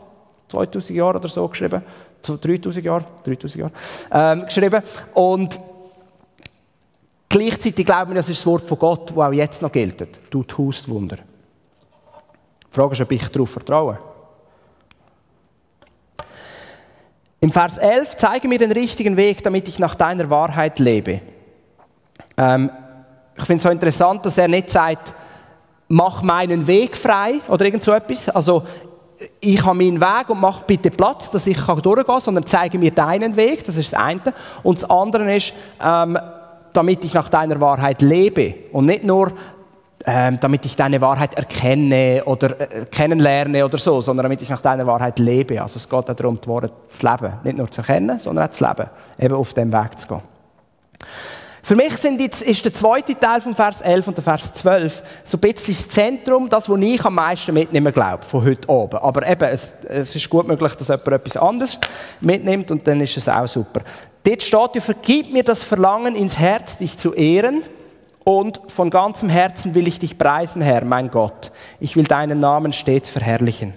2000 0.48 0.90
Jahren 0.90 1.16
oder 1.16 1.28
so 1.28 1.46
geschrieben, 1.48 1.82
3000 2.22 2.84
Jahren, 2.84 3.04
3000 3.24 3.56
Jahre, 3.56 3.72
ähm, 4.10 4.44
geschrieben. 4.44 4.82
Und 5.14 5.60
gleichzeitig 7.28 7.86
glauben 7.86 8.10
wir, 8.10 8.16
das 8.16 8.28
ist 8.28 8.38
das 8.38 8.46
Wort 8.46 8.66
von 8.66 8.78
Gott, 8.78 9.10
das 9.10 9.16
auch 9.16 9.32
jetzt 9.32 9.62
noch 9.62 9.72
gilt. 9.72 10.08
Du 10.30 10.42
tust 10.42 10.88
Wunder. 10.88 11.16
Die 11.16 12.74
Frage 12.74 12.92
ist, 12.92 13.00
ob 13.00 13.12
ich 13.12 13.28
darauf 13.28 13.50
vertraue. 13.50 13.98
Im 17.40 17.50
Vers 17.50 17.76
11, 17.78 18.16
zeige 18.18 18.46
mir 18.46 18.58
den 18.58 18.70
richtigen 18.70 19.16
Weg, 19.16 19.42
damit 19.42 19.66
ich 19.66 19.80
nach 19.80 19.96
deiner 19.96 20.30
Wahrheit 20.30 20.78
lebe. 20.78 21.20
Ähm, 22.36 22.70
ich 23.36 23.44
finde 23.44 23.56
es 23.56 23.62
so 23.64 23.68
interessant, 23.70 24.24
dass 24.24 24.38
er 24.38 24.46
nicht 24.46 24.70
sagt, 24.70 25.12
mach 25.88 26.22
meinen 26.22 26.66
Weg 26.66 26.96
frei 26.96 27.40
oder 27.48 27.64
irgend 27.64 27.82
so 27.82 27.92
etwas. 27.92 28.28
Also, 28.28 28.62
ich 29.40 29.64
habe 29.64 29.76
meinen 29.76 30.00
Weg 30.00 30.28
und 30.28 30.40
mach 30.40 30.62
bitte 30.62 30.90
Platz, 30.90 31.30
dass 31.30 31.46
ich 31.46 31.58
durchgehen 31.58 32.06
kann, 32.06 32.20
sondern 32.20 32.46
zeige 32.46 32.78
mir 32.78 32.90
deinen 32.90 33.36
Weg, 33.36 33.64
das 33.64 33.76
ist 33.76 33.92
das 33.92 34.00
eine. 34.00 34.20
Und 34.62 34.82
das 34.82 34.88
andere 34.88 35.34
ist, 35.34 35.52
ähm, 35.82 36.18
damit 36.72 37.04
ich 37.04 37.14
nach 37.14 37.28
deiner 37.28 37.60
Wahrheit 37.60 38.02
lebe. 38.02 38.54
Und 38.72 38.86
nicht 38.86 39.04
nur, 39.04 39.32
ähm, 40.04 40.38
damit 40.40 40.64
ich 40.66 40.74
deine 40.74 41.00
Wahrheit 41.00 41.34
erkenne 41.34 42.22
oder 42.24 42.60
äh, 42.60 42.86
kennenlerne 42.86 43.64
oder 43.64 43.78
so, 43.78 44.00
sondern 44.00 44.24
damit 44.24 44.42
ich 44.42 44.48
nach 44.48 44.60
deiner 44.60 44.86
Wahrheit 44.86 45.18
lebe. 45.18 45.60
Also 45.60 45.76
es 45.76 45.88
geht 45.88 46.08
darum, 46.08 46.40
die 46.40 46.48
Worte 46.48 46.70
zu 46.88 47.06
leben. 47.06 47.34
Nicht 47.44 47.58
nur 47.58 47.70
zu 47.70 47.80
erkennen, 47.82 48.18
sondern 48.18 48.48
auch 48.48 48.50
zu 48.50 48.64
leben. 48.64 48.90
Eben 49.18 49.34
auf 49.34 49.54
dem 49.54 49.72
Weg 49.72 49.98
zu 49.98 50.08
gehen. 50.08 50.22
Für 51.64 51.76
mich 51.76 51.96
sind 51.96 52.20
jetzt, 52.20 52.42
ist 52.42 52.64
der 52.64 52.74
zweite 52.74 53.14
Teil 53.18 53.40
von 53.40 53.54
Vers 53.54 53.82
11 53.82 54.08
und 54.08 54.16
der 54.16 54.24
Vers 54.24 54.52
12 54.52 55.02
so 55.22 55.36
ein 55.36 55.40
bisschen 55.40 55.74
das 55.74 55.88
Zentrum, 55.88 56.48
das, 56.48 56.68
was 56.68 56.80
ich 56.80 57.04
am 57.04 57.14
meisten 57.14 57.54
mitnehmen 57.54 57.92
glaube, 57.92 58.24
von 58.24 58.44
heute 58.44 58.68
oben. 58.68 58.98
Aber 58.98 59.24
eben, 59.28 59.44
es, 59.44 59.72
es 59.88 60.16
ist 60.16 60.28
gut 60.28 60.48
möglich, 60.48 60.74
dass 60.74 60.88
jemand 60.88 61.06
etwas 61.06 61.36
anderes 61.36 61.78
mitnimmt 62.20 62.72
und 62.72 62.84
dann 62.86 63.00
ist 63.00 63.16
es 63.16 63.28
auch 63.28 63.46
super. 63.46 63.82
Dort 64.24 64.42
steht 64.42 64.74
ja, 64.74 64.80
vergib 64.80 65.32
mir 65.32 65.44
das 65.44 65.62
Verlangen 65.62 66.16
ins 66.16 66.36
Herz, 66.36 66.78
dich 66.78 66.98
zu 66.98 67.14
ehren 67.14 67.62
und 68.24 68.60
von 68.66 68.90
ganzem 68.90 69.28
Herzen 69.28 69.74
will 69.76 69.86
ich 69.86 70.00
dich 70.00 70.18
preisen, 70.18 70.62
Herr, 70.62 70.84
mein 70.84 71.10
Gott. 71.12 71.52
Ich 71.78 71.94
will 71.94 72.04
deinen 72.04 72.40
Namen 72.40 72.72
stets 72.72 73.08
verherrlichen. 73.08 73.72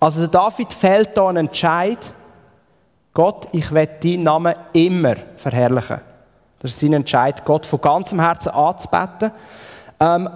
Also 0.00 0.26
David 0.26 0.72
fällt 0.72 1.16
da 1.16 1.28
einen 1.28 1.46
Entscheid, 1.48 1.98
Gott, 3.14 3.48
ich 3.52 3.70
werde 3.72 3.98
deinen 4.02 4.22
Namen 4.22 4.54
immer 4.72 5.16
verherrlichen. 5.36 6.00
Das 6.60 6.70
ist 6.70 6.80
sein 6.80 6.92
Entscheid, 6.92 7.44
Gott 7.44 7.66
von 7.66 7.80
ganzem 7.80 8.20
Herzen 8.20 8.50
anzubeten. 8.50 9.32
Ähm, 10.00 10.28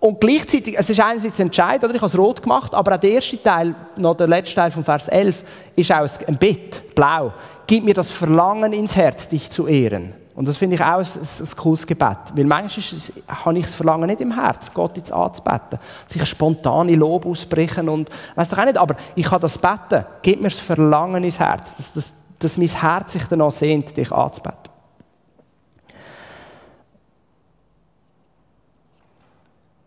und 0.00 0.20
gleichzeitig, 0.20 0.76
es 0.78 0.90
ist 0.90 1.00
einerseits 1.00 1.38
ein 1.38 1.46
Entscheid, 1.46 1.82
oder 1.82 1.94
ich 1.94 2.00
habe 2.00 2.06
es 2.06 2.18
rot 2.18 2.42
gemacht, 2.42 2.74
aber 2.74 2.94
auch 2.94 3.00
der 3.00 3.10
erste 3.10 3.42
Teil, 3.42 3.74
noch 3.96 4.16
der 4.16 4.28
letzte 4.28 4.54
Teil 4.54 4.70
von 4.70 4.84
Vers 4.84 5.08
11, 5.08 5.44
ist 5.74 5.92
auch 5.92 6.06
ein 6.26 6.36
Bitt, 6.36 6.94
blau. 6.94 7.32
Gib 7.66 7.84
mir 7.84 7.94
das 7.94 8.10
Verlangen 8.10 8.72
ins 8.72 8.96
Herz, 8.96 9.28
dich 9.28 9.50
zu 9.50 9.66
ehren. 9.66 10.14
Und 10.36 10.46
das 10.46 10.58
finde 10.58 10.76
ich 10.76 10.82
auch 10.82 10.98
ein, 10.98 11.06
ein, 11.06 11.56
cooles 11.56 11.86
Gebet. 11.86 12.18
Weil 12.34 12.44
manchmal 12.44 12.78
ist, 12.78 13.12
habe 13.26 13.58
ich 13.58 13.64
das 13.64 13.74
Verlangen 13.74 14.06
nicht 14.06 14.20
im 14.20 14.34
Herz, 14.34 14.72
Gott 14.72 14.94
jetzt 14.98 15.10
anzubeten. 15.10 15.78
Sich 16.06 16.24
spontane 16.26 16.94
Lob 16.94 17.24
ausbrechen 17.24 17.88
und, 17.88 18.10
weiß 18.34 18.50
doch 18.50 18.58
auch 18.58 18.64
nicht, 18.66 18.76
aber 18.76 18.96
ich 19.14 19.24
kann 19.24 19.40
das 19.40 19.56
beten. 19.56 20.04
Gib 20.20 20.42
mir 20.42 20.50
das 20.50 20.58
Verlangen 20.58 21.24
ins 21.24 21.40
Herz, 21.40 21.78
dass, 21.78 21.92
dass, 21.92 22.14
dass 22.38 22.58
mein 22.58 22.68
Herz 22.68 23.12
sich 23.12 23.24
danach 23.24 23.50
sehnt, 23.50 23.96
dich 23.96 24.12
anzubeten. 24.12 24.66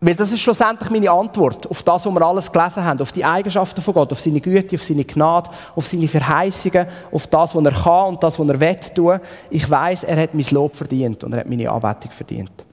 Weil 0.02 0.14
das 0.14 0.32
ist 0.32 0.40
schlussendlich 0.40 0.88
meine 0.88 1.10
Antwort 1.10 1.70
auf 1.70 1.82
das, 1.82 2.06
was 2.06 2.14
wir 2.14 2.22
alles 2.22 2.50
gelesen 2.50 2.82
haben, 2.82 3.02
auf 3.02 3.12
die 3.12 3.24
Eigenschaften 3.24 3.82
von 3.82 3.92
Gott, 3.92 4.10
auf 4.12 4.20
seine 4.20 4.40
Güte, 4.40 4.76
auf 4.76 4.82
seine 4.82 5.04
Gnade, 5.04 5.50
auf 5.76 5.86
seine 5.86 6.08
Verheißungen, 6.08 6.86
auf 7.12 7.26
das, 7.26 7.54
was 7.54 7.64
er 7.64 7.72
kann 7.72 8.08
und 8.08 8.22
das, 8.22 8.38
was 8.38 8.48
er 8.48 8.60
will 8.60 8.76
tun. 8.94 9.20
Ich 9.50 9.68
weiß, 9.68 10.04
er 10.04 10.22
hat 10.22 10.32
mein 10.32 10.46
Lob 10.52 10.74
verdient 10.74 11.22
und 11.22 11.34
er 11.34 11.40
hat 11.40 11.48
meine 11.50 11.70
Anbetung 11.70 12.12
verdient. 12.12 12.64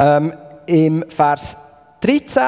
Ähm, 0.00 0.32
Im 0.66 1.04
Vers 1.08 1.56
13, 2.00 2.42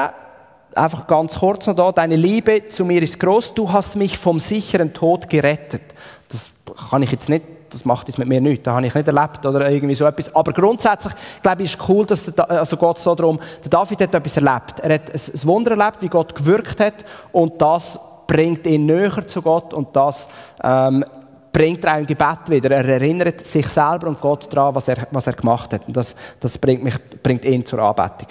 einfach 0.75 1.07
ganz 1.07 1.39
kurz 1.39 1.67
noch 1.67 1.75
da, 1.75 1.91
deine 1.91 2.15
Liebe 2.15 2.67
zu 2.67 2.85
mir 2.85 3.01
ist 3.01 3.19
groß, 3.19 3.53
du 3.53 3.71
hast 3.71 3.95
mich 3.95 4.17
vom 4.17 4.39
sicheren 4.39 4.93
Tod 4.93 5.29
gerettet. 5.29 5.81
Das 6.29 6.49
kann 6.89 7.01
ich 7.01 7.11
jetzt 7.11 7.29
nicht 7.29 7.43
das 7.75 7.83
macht 7.83 8.07
es 8.07 8.17
mit 8.17 8.29
mir 8.29 8.39
nichts, 8.39 8.63
das 8.63 8.73
habe 8.73 8.87
ich 8.87 8.93
nicht 8.93 9.07
erlebt 9.07 9.45
oder 9.45 9.69
irgendwie 9.69 9.95
so 9.95 10.05
etwas. 10.05 10.33
Aber 10.33 10.53
grundsätzlich, 10.53 11.13
glaube 11.41 11.63
ich, 11.63 11.73
ist 11.73 11.89
cool, 11.89 12.05
dass 12.05 12.23
der, 12.23 12.49
also 12.49 12.77
Gott 12.77 12.99
so 12.99 13.13
darum, 13.13 13.37
der 13.63 13.69
David 13.69 14.01
hat 14.01 14.15
etwas 14.15 14.37
erlebt. 14.37 14.79
Er 14.81 14.93
hat 14.95 15.11
ein 15.13 15.47
Wunder 15.47 15.71
erlebt, 15.71 15.97
wie 16.01 16.07
Gott 16.07 16.33
gewirkt 16.33 16.79
hat 16.79 17.03
und 17.33 17.61
das 17.61 17.99
bringt 18.27 18.65
ihn 18.65 18.85
näher 18.85 19.27
zu 19.27 19.41
Gott 19.41 19.73
und 19.73 19.93
das 19.93 20.29
ähm, 20.63 21.03
bringt 21.51 21.83
er 21.83 21.95
auch 21.95 21.99
im 21.99 22.05
Gebet 22.05 22.49
wieder. 22.49 22.71
Er 22.71 22.85
erinnert 22.85 23.45
sich 23.45 23.67
selber 23.67 24.07
und 24.07 24.21
Gott 24.21 24.47
daran, 24.53 24.73
was 24.73 24.87
er, 24.87 25.07
was 25.11 25.27
er 25.27 25.33
gemacht 25.33 25.73
hat. 25.73 25.87
Und 25.87 25.97
das, 25.97 26.15
das 26.39 26.57
bringt, 26.57 26.83
mich, 26.83 26.95
bringt 27.21 27.43
ihn 27.43 27.65
zur 27.65 27.79
Anbetung. 27.79 28.29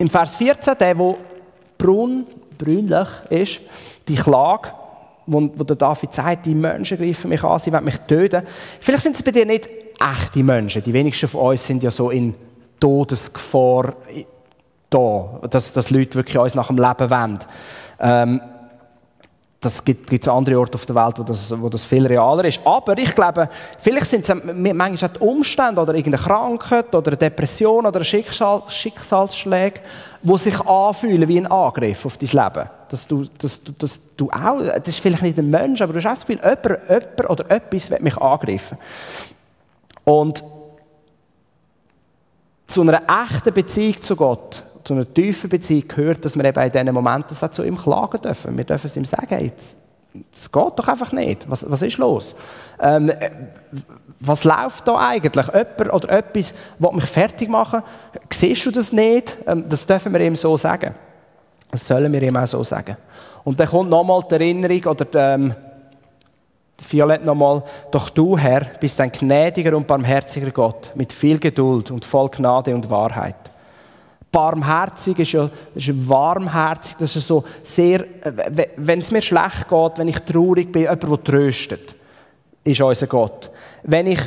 Im 0.00 0.08
Vers 0.08 0.32
14, 0.36 0.78
der, 0.80 0.98
wo 0.98 1.18
brun, 1.76 2.24
brünlich 2.56 3.08
ist, 3.28 3.60
die 4.08 4.14
Klage, 4.14 4.70
wo, 5.26 5.50
wo 5.54 5.62
der 5.62 5.76
David 5.76 6.14
sagt, 6.14 6.46
die 6.46 6.54
Menschen 6.54 6.96
greifen 6.96 7.28
mich 7.28 7.44
an, 7.44 7.58
sie 7.58 7.70
wollen 7.70 7.84
mich 7.84 7.98
töten. 8.08 8.42
Vielleicht 8.80 9.02
sind 9.02 9.16
es 9.16 9.22
bei 9.22 9.30
dir 9.30 9.44
nicht 9.44 9.68
echte 10.00 10.42
Menschen. 10.42 10.82
Die 10.82 10.94
wenigsten 10.94 11.28
von 11.28 11.50
uns 11.50 11.66
sind 11.66 11.82
ja 11.82 11.90
so 11.90 12.08
in 12.08 12.34
Todesgefahr 12.80 13.92
da, 14.88 15.40
dass, 15.50 15.74
dass 15.74 15.90
Leute 15.90 16.14
wirklich 16.14 16.38
uns 16.38 16.54
nach 16.54 16.68
dem 16.68 16.78
Leben 16.78 17.10
wollen. 17.10 17.38
Ähm, 18.00 18.40
das 19.60 19.84
gibt 19.84 20.10
es 20.10 20.26
andere 20.26 20.58
Orte 20.58 20.76
auf 20.76 20.86
der 20.86 20.96
Welt, 20.96 21.18
wo 21.18 21.22
das, 21.22 21.60
wo 21.60 21.68
das 21.68 21.84
viel 21.84 22.06
realer 22.06 22.46
ist. 22.46 22.60
Aber 22.64 22.96
ich 22.96 23.14
glaube, 23.14 23.50
vielleicht 23.78 24.08
sind 24.08 24.26
es 24.26 24.34
manchmal 24.34 24.94
auch 24.94 25.12
die 25.12 25.18
Umstände 25.18 25.82
oder 25.82 25.94
irgendeine 25.94 26.24
Krankheit 26.24 26.94
oder 26.94 27.08
eine 27.08 27.18
Depression 27.18 27.84
oder 27.84 28.00
ein 28.00 28.04
Schicksal, 28.04 28.62
Schicksalsschläge, 28.68 29.80
die 30.22 30.38
sich 30.38 30.58
anfühlen 30.60 31.28
wie 31.28 31.38
ein 31.38 31.46
Angriff 31.46 32.06
auf 32.06 32.16
dein 32.16 32.30
Leben. 32.30 32.70
Dass 32.88 33.06
du, 33.06 33.26
dass, 33.36 33.62
du, 33.62 33.72
dass 33.72 34.00
du 34.16 34.30
auch, 34.30 34.60
das 34.60 34.88
ist 34.88 35.00
vielleicht 35.00 35.22
nicht 35.22 35.38
ein 35.38 35.50
Mensch, 35.50 35.82
aber 35.82 35.92
du 35.92 35.98
hast 35.98 36.06
auch 36.06 36.10
das 36.10 36.26
Gefühl, 36.26 36.40
jemand, 36.42 36.88
jemand 36.88 37.30
oder 37.30 37.50
etwas 37.50 37.90
wird 37.90 38.00
mich 38.00 38.16
angreifen. 38.16 38.78
Und 40.04 40.42
zu 42.66 42.80
einer 42.80 43.02
echten 43.24 43.52
Beziehung 43.52 44.00
zu 44.00 44.16
Gott 44.16 44.62
zu 44.90 44.94
einer 44.94 45.14
tiefen 45.14 45.48
Beziehung 45.48 45.86
gehört, 45.86 46.24
dass 46.24 46.36
wir 46.36 46.44
eben 46.44 46.60
in 46.60 46.72
diesen 46.72 46.92
Momenten 46.92 47.36
auch 47.40 47.50
zu 47.52 47.62
ihm 47.62 47.78
klagen 47.78 48.20
dürfen. 48.20 48.58
Wir 48.58 48.64
dürfen 48.64 48.86
es 48.86 48.96
ihm 48.96 49.04
sagen, 49.04 49.52
es 50.34 50.50
geht 50.50 50.72
doch 50.76 50.88
einfach 50.88 51.12
nicht. 51.12 51.48
Was, 51.48 51.70
was 51.70 51.82
ist 51.82 51.96
los? 51.98 52.34
Ähm, 52.80 53.12
was 54.18 54.42
läuft 54.42 54.88
da 54.88 54.98
eigentlich? 54.98 55.46
Jemand 55.46 55.92
oder 55.92 56.08
etwas 56.10 56.54
will 56.80 56.90
mich 56.92 57.04
fertig 57.04 57.48
machen? 57.48 57.84
Siehst 58.32 58.66
du 58.66 58.72
das 58.72 58.90
nicht? 58.90 59.36
Ähm, 59.46 59.64
das 59.68 59.86
dürfen 59.86 60.12
wir 60.12 60.20
ihm 60.22 60.34
so 60.34 60.56
sagen. 60.56 60.92
Das 61.70 61.86
sollen 61.86 62.12
wir 62.12 62.22
ihm 62.22 62.36
auch 62.36 62.48
so 62.48 62.64
sagen. 62.64 62.96
Und 63.44 63.60
dann 63.60 63.68
kommt 63.68 63.90
nochmal 63.90 64.24
die 64.28 64.34
Erinnerung 64.34 64.84
oder 64.86 65.04
die, 65.04 65.18
ähm, 65.18 65.54
Violett 66.88 67.24
nochmal, 67.24 67.62
doch 67.92 68.10
du, 68.10 68.36
Herr, 68.36 68.62
bist 68.80 69.00
ein 69.00 69.12
gnädiger 69.12 69.76
und 69.76 69.86
barmherziger 69.86 70.50
Gott, 70.50 70.90
mit 70.96 71.12
viel 71.12 71.38
Geduld 71.38 71.92
und 71.92 72.04
voll 72.04 72.28
Gnade 72.30 72.74
und 72.74 72.90
Wahrheit. 72.90 73.49
Barmherzig 74.32 75.18
ist 75.18 75.32
ja 75.32 75.50
ist 75.74 76.08
warmherzig, 76.08 76.96
das 76.98 77.16
ist 77.16 77.26
so 77.26 77.42
sehr, 77.64 78.04
wenn 78.76 79.00
es 79.00 79.10
mir 79.10 79.22
schlecht 79.22 79.68
geht, 79.68 79.98
wenn 79.98 80.08
ich 80.08 80.18
traurig 80.20 80.70
bin, 80.70 80.82
jemand, 80.82 81.02
der 81.02 81.24
tröstet, 81.24 81.96
ist 82.62 82.80
unser 82.80 83.06
Gott. 83.08 83.50
Wenn 83.82 84.06
ich 84.06 84.20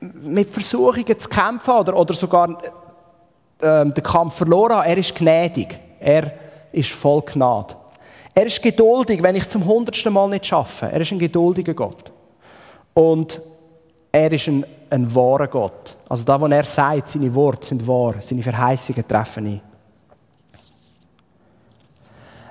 mit 0.00 0.50
Versuchungen 0.50 1.18
zu 1.18 1.28
kämpfen 1.28 1.70
oder, 1.70 1.96
oder 1.96 2.14
sogar 2.14 2.58
äh, 3.60 3.84
den 3.86 4.02
Kampf 4.02 4.34
verloren 4.34 4.74
habe, 4.74 4.88
er 4.88 4.98
ist 4.98 5.14
gnädig, 5.14 5.78
er 6.00 6.32
ist 6.72 6.90
voll 6.90 7.22
Gnade. 7.22 7.76
Er 8.34 8.46
ist 8.46 8.60
geduldig, 8.60 9.22
wenn 9.22 9.36
ich 9.36 9.48
zum 9.48 9.64
hundertsten 9.64 10.12
Mal 10.12 10.28
nicht 10.28 10.46
schaffe. 10.46 10.86
Er 10.86 11.00
ist 11.00 11.12
ein 11.12 11.20
geduldiger 11.20 11.74
Gott. 11.74 12.10
Und 12.92 13.40
er 14.14 14.30
ist 14.30 14.46
ein, 14.46 14.64
ein 14.90 15.12
wahrer 15.12 15.48
Gott. 15.48 15.96
Also 16.08 16.22
da, 16.22 16.40
wo 16.40 16.46
er 16.46 16.62
sagt, 16.62 17.08
seine 17.08 17.34
Worte 17.34 17.66
sind 17.66 17.86
wahr, 17.86 18.14
seine 18.20 18.44
Verheißungen 18.44 19.08
treffen 19.08 19.46
ein. 19.46 19.60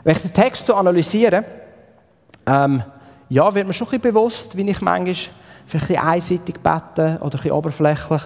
Wenn 0.04 0.14
ich 0.14 0.22
den 0.24 0.34
Text 0.34 0.66
so 0.66 0.76
analysiere, 0.76 1.46
ähm, 2.46 2.84
ja, 3.30 3.54
wird 3.54 3.66
mir 3.66 3.72
schon 3.72 3.88
ein 3.88 3.92
bisschen 3.92 4.14
bewusst, 4.14 4.58
wie 4.58 4.70
ich 4.70 4.82
manchmal 4.82 5.16
vielleicht 5.66 5.92
ein 5.92 6.06
einseitig 6.06 6.56
bete 6.56 7.18
oder 7.22 7.24
ein 7.24 7.30
bisschen 7.30 7.52
oberflächlich. 7.52 8.22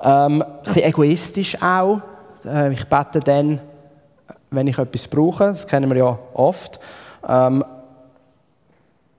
Ähm, 0.00 0.42
ein 0.42 0.62
bisschen 0.62 0.84
egoistisch 0.84 1.60
auch. 1.60 2.00
Äh, 2.44 2.72
ich 2.72 2.84
bete 2.84 3.18
dann, 3.18 3.60
wenn 4.50 4.68
ich 4.68 4.78
etwas 4.78 5.08
brauche. 5.08 5.48
Das 5.48 5.66
kennen 5.66 5.90
wir 5.90 5.96
ja 5.96 6.18
oft. 6.32 6.78
Ähm, 7.28 7.64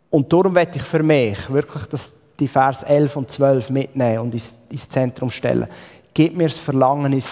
und 0.09 0.31
darum 0.31 0.55
werde 0.55 0.77
ich 0.77 0.83
für 0.83 1.03
mich 1.03 1.49
wirklich 1.51 1.85
das, 1.87 2.13
die 2.39 2.47
Vers 2.47 2.83
11 2.83 3.15
und 3.15 3.29
12 3.29 3.69
mitnehmen 3.69 4.19
und 4.19 4.33
ins, 4.33 4.55
ins 4.69 4.87
Zentrum 4.87 5.29
stellen. 5.29 5.67
Gib 6.13 6.35
mir 6.35 6.47
das 6.47 6.57
Verlangen 6.57 7.13
ins 7.13 7.27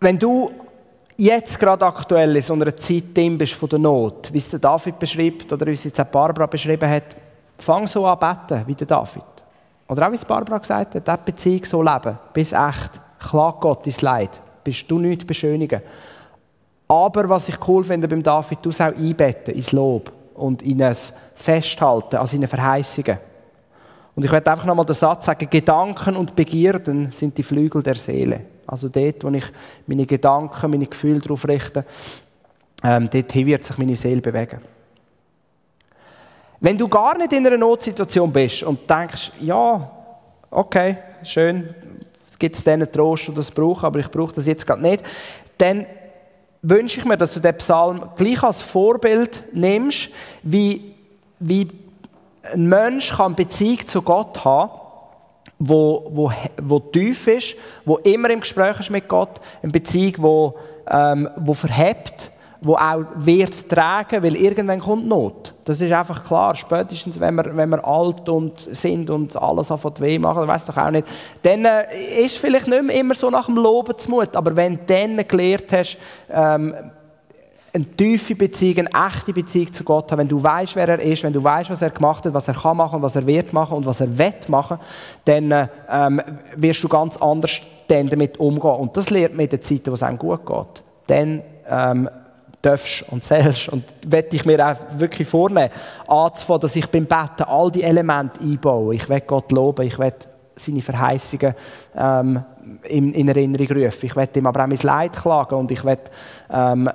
Wenn 0.00 0.18
du 0.18 0.52
jetzt 1.16 1.58
gerade 1.58 1.84
aktuell 1.84 2.36
in 2.36 2.42
so 2.42 2.54
einer 2.54 2.76
Zeit 2.76 3.14
bist 3.14 3.54
von 3.54 3.68
der 3.68 3.80
Not, 3.80 4.32
wie 4.32 4.38
es 4.38 4.48
der 4.48 4.60
David 4.60 4.98
beschreibt 4.98 5.52
oder 5.52 5.66
wie 5.66 5.72
es 5.72 5.82
jetzt 5.82 6.00
auch 6.00 6.04
Barbara 6.04 6.46
beschrieben 6.46 6.88
hat, 6.88 7.16
fang 7.58 7.86
so 7.88 8.06
an 8.06 8.18
beten 8.18 8.62
wie 8.66 8.76
der 8.76 8.86
David. 8.86 9.24
Oder 9.88 10.06
auch 10.06 10.12
wie 10.12 10.16
es 10.16 10.24
Barbara 10.24 10.58
gesagt 10.58 10.94
hat, 10.94 11.06
diese 11.06 11.18
Beziehung 11.24 11.64
so 11.64 11.82
leben, 11.82 12.18
bis 12.32 12.52
echt. 12.52 13.00
Klag 13.18 13.60
Gott 13.60 13.84
dein 13.84 13.94
Leid, 14.00 14.40
bist 14.62 14.88
du 14.88 15.00
nicht 15.00 15.26
beschönigen. 15.26 15.82
Aber 16.86 17.28
was 17.28 17.48
ich 17.48 17.56
cool 17.66 17.82
finde 17.82 18.06
beim 18.06 18.22
David, 18.22 18.58
du 18.62 18.70
auch 18.70 18.80
einbetten 18.80 19.54
ins 19.54 19.72
Lob 19.72 20.12
und 20.38 20.62
in 20.62 20.82
ein 20.82 20.96
Festhalten 21.34 22.16
an 22.16 22.26
seinen 22.26 22.48
Verheißungen. 22.48 23.18
Und 24.14 24.24
ich 24.24 24.32
werde 24.32 24.50
einfach 24.50 24.64
nochmal 24.64 24.86
den 24.86 24.94
Satz 24.94 25.26
sagen, 25.26 25.48
Gedanken 25.48 26.16
und 26.16 26.34
Begierden 26.34 27.12
sind 27.12 27.38
die 27.38 27.42
Flügel 27.42 27.82
der 27.82 27.94
Seele. 27.94 28.40
Also 28.66 28.88
dort, 28.88 29.22
wo 29.22 29.28
ich 29.28 29.44
meine 29.86 30.06
Gedanken, 30.06 30.70
meine 30.70 30.86
Gefühle 30.86 31.20
darauf 31.20 31.46
richte, 31.46 31.84
ähm, 32.82 33.08
dort 33.12 33.34
wird 33.34 33.64
sich 33.64 33.78
meine 33.78 33.96
Seele 33.96 34.20
bewegen. 34.20 34.60
Wenn 36.60 36.76
du 36.76 36.88
gar 36.88 37.16
nicht 37.16 37.32
in 37.32 37.46
einer 37.46 37.56
Notsituation 37.56 38.32
bist 38.32 38.64
und 38.64 38.90
denkst, 38.90 39.32
ja, 39.40 39.90
okay, 40.50 40.98
schön, 41.22 41.74
gibt 42.38 42.56
es 42.56 42.64
diesen 42.64 42.90
Trost, 42.90 43.28
der 43.28 43.34
das 43.34 43.50
braucht, 43.50 43.84
aber 43.84 44.00
ich 44.00 44.10
brauche 44.10 44.32
das 44.32 44.46
jetzt 44.46 44.66
gerade 44.66 44.82
nicht, 44.82 45.04
dann 45.56 45.86
wünsche 46.62 47.00
ich 47.00 47.06
mir, 47.06 47.16
dass 47.16 47.32
du 47.32 47.40
den 47.40 47.56
Psalm 47.56 48.10
gleich 48.16 48.42
als 48.42 48.60
Vorbild 48.60 49.44
nimmst, 49.52 50.10
wie, 50.42 50.94
wie 51.38 51.68
ein 52.42 52.66
Mensch 52.66 53.10
kann 53.16 53.34
Beziehung 53.34 53.86
zu 53.86 54.02
Gott 54.02 54.44
haben 54.44 54.70
wo, 55.58 56.08
wo, 56.12 56.32
wo 56.62 56.78
tief 56.78 57.26
ist, 57.26 57.56
wo 57.84 57.96
immer 57.98 58.30
im 58.30 58.40
Gespräch 58.40 58.78
ist 58.80 58.90
mit 58.90 59.08
Gott, 59.08 59.40
eine 59.62 59.72
Beziehung, 59.72 60.14
wo, 60.18 60.58
ähm, 60.88 61.28
wo 61.36 61.54
verhebt, 61.54 62.30
wo 62.60 62.74
auch 62.74 63.04
wird 63.16 63.68
tragen, 63.68 64.22
weil 64.22 64.34
irgendwann 64.34 64.80
kommt 64.80 65.06
Not. 65.06 65.54
Das 65.64 65.80
ist 65.80 65.92
einfach 65.92 66.24
klar. 66.24 66.54
Spätestens, 66.56 67.20
wenn 67.20 67.36
wir, 67.36 67.56
wenn 67.56 67.68
wir 67.68 67.86
alt 67.86 68.28
und 68.28 68.58
sind 68.58 69.10
und 69.10 69.36
alles 69.36 69.70
anfängt 69.70 70.00
weh 70.00 70.18
machen, 70.18 70.48
weiß 70.48 70.66
doch 70.66 70.76
auch 70.76 70.90
nicht, 70.90 71.06
dann 71.42 71.64
äh, 71.64 72.24
ist 72.24 72.38
vielleicht 72.38 72.66
nicht 72.66 72.82
mehr 72.82 72.98
immer 72.98 73.14
so 73.14 73.30
nach 73.30 73.46
dem 73.46 73.56
Loben 73.56 73.96
zu 73.96 74.10
Mut. 74.10 74.34
Aber 74.34 74.56
wenn 74.56 74.76
du 74.76 74.82
dann 74.86 75.28
gelernt 75.28 75.72
hast, 75.72 75.98
ähm, 76.30 76.74
eine 77.72 77.84
tiefe 77.84 78.34
Beziehung, 78.34 78.86
eine 78.86 79.06
echte 79.08 79.32
Beziehung 79.32 79.72
zu 79.72 79.84
Gott 79.84 80.10
haben, 80.10 80.18
wenn 80.18 80.28
du 80.28 80.42
weißt, 80.42 80.74
wer 80.74 80.88
er 80.88 81.00
ist, 81.00 81.22
wenn 81.22 81.32
du 81.32 81.44
weißt, 81.44 81.70
was 81.70 81.82
er 81.82 81.90
gemacht 81.90 82.24
hat, 82.24 82.34
was 82.34 82.48
er 82.48 82.54
kann 82.54 82.76
machen, 82.76 83.02
was 83.02 83.14
er 83.14 83.26
wird 83.26 83.52
machen 83.52 83.76
und 83.76 83.86
was 83.86 84.00
er 84.00 84.18
wird 84.18 84.48
machen, 84.48 84.78
dann 85.24 85.68
ähm, 85.88 86.20
wirst 86.56 86.82
du 86.82 86.88
ganz 86.88 87.16
anders 87.18 87.60
damit 87.86 88.38
umgehen. 88.40 88.70
Und 88.70 88.96
das 88.96 89.10
lernt 89.10 89.34
man 89.34 89.44
in 89.44 89.50
den 89.50 89.60
Zeiten, 89.60 89.90
wo 89.90 89.94
es 89.94 90.02
einem 90.02 90.18
gut 90.18 90.44
geht. 90.44 90.82
Dann 91.06 91.42
ähm, 91.68 92.08
darfst 92.62 93.04
und 93.10 93.24
selbst 93.24 93.68
und 93.68 93.84
werde 94.06 94.34
ich 94.34 94.44
mir 94.44 94.66
auch 94.66 94.76
wirklich 94.98 95.28
vornehmen, 95.28 95.70
anzufangen, 96.06 96.60
dass 96.60 96.76
ich 96.76 96.86
beim 96.88 97.06
Betten 97.06 97.46
all 97.46 97.70
die 97.70 97.82
Elemente 97.82 98.40
einbaue. 98.40 98.94
Ich 98.94 99.08
will 99.08 99.20
Gott 99.20 99.52
loben, 99.52 99.86
ich 99.86 99.98
will 99.98 100.12
seine 100.56 100.82
Verheißungen 100.82 101.54
ähm, 101.96 102.44
in, 102.82 103.12
in, 103.12 103.28
Erinnerung 103.28 103.68
rufen. 103.68 104.06
Ich 104.06 104.16
will 104.16 104.28
ihm 104.34 104.46
aber 104.46 104.64
auch 104.64 104.66
mein 104.66 104.78
Leid 104.78 105.16
klagen 105.16 105.54
und 105.54 105.70
ich 105.70 105.84
will 105.84 105.98
ähm, 106.50 106.90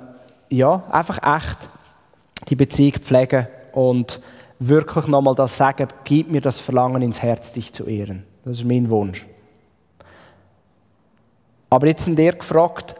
ja, 0.50 0.82
einfach 0.90 1.18
echt 1.36 1.68
die 2.48 2.56
Beziehung 2.56 2.94
pflegen 3.00 3.46
und 3.72 4.20
wirklich 4.58 5.06
nochmal 5.06 5.34
das 5.34 5.56
sagen, 5.56 5.88
gib 6.04 6.30
mir 6.30 6.40
das 6.40 6.60
Verlangen 6.60 7.02
ins 7.02 7.22
Herz, 7.22 7.52
dich 7.52 7.72
zu 7.72 7.86
ehren. 7.86 8.24
Das 8.44 8.58
ist 8.58 8.64
mein 8.64 8.88
Wunsch. 8.90 9.26
Aber 11.70 11.86
jetzt 11.86 12.04
sind 12.04 12.18
ihr 12.18 12.32
gefragt, 12.32 12.94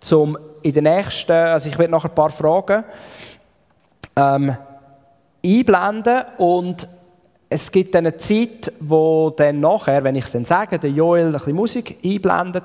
zum 0.00 0.38
in 0.62 0.72
den 0.72 0.84
nächsten, 0.84 1.32
also 1.32 1.68
ich 1.68 1.78
werde 1.78 1.90
noch 1.90 2.04
ein 2.04 2.14
paar 2.14 2.30
Fragen 2.30 2.84
ähm, 4.16 4.56
einblenden 5.44 6.22
und 6.38 6.88
es 7.48 7.70
gibt 7.70 7.94
eine 7.94 8.16
Zeit, 8.16 8.72
wo 8.80 9.30
dann 9.30 9.60
nachher, 9.60 10.02
wenn 10.04 10.14
ich 10.14 10.24
es 10.24 10.32
dann 10.32 10.44
sage, 10.44 10.78
der 10.78 10.90
Joel 10.90 11.26
ein 11.26 11.32
bisschen 11.32 11.54
Musik 11.54 11.98
einblendet, 12.02 12.64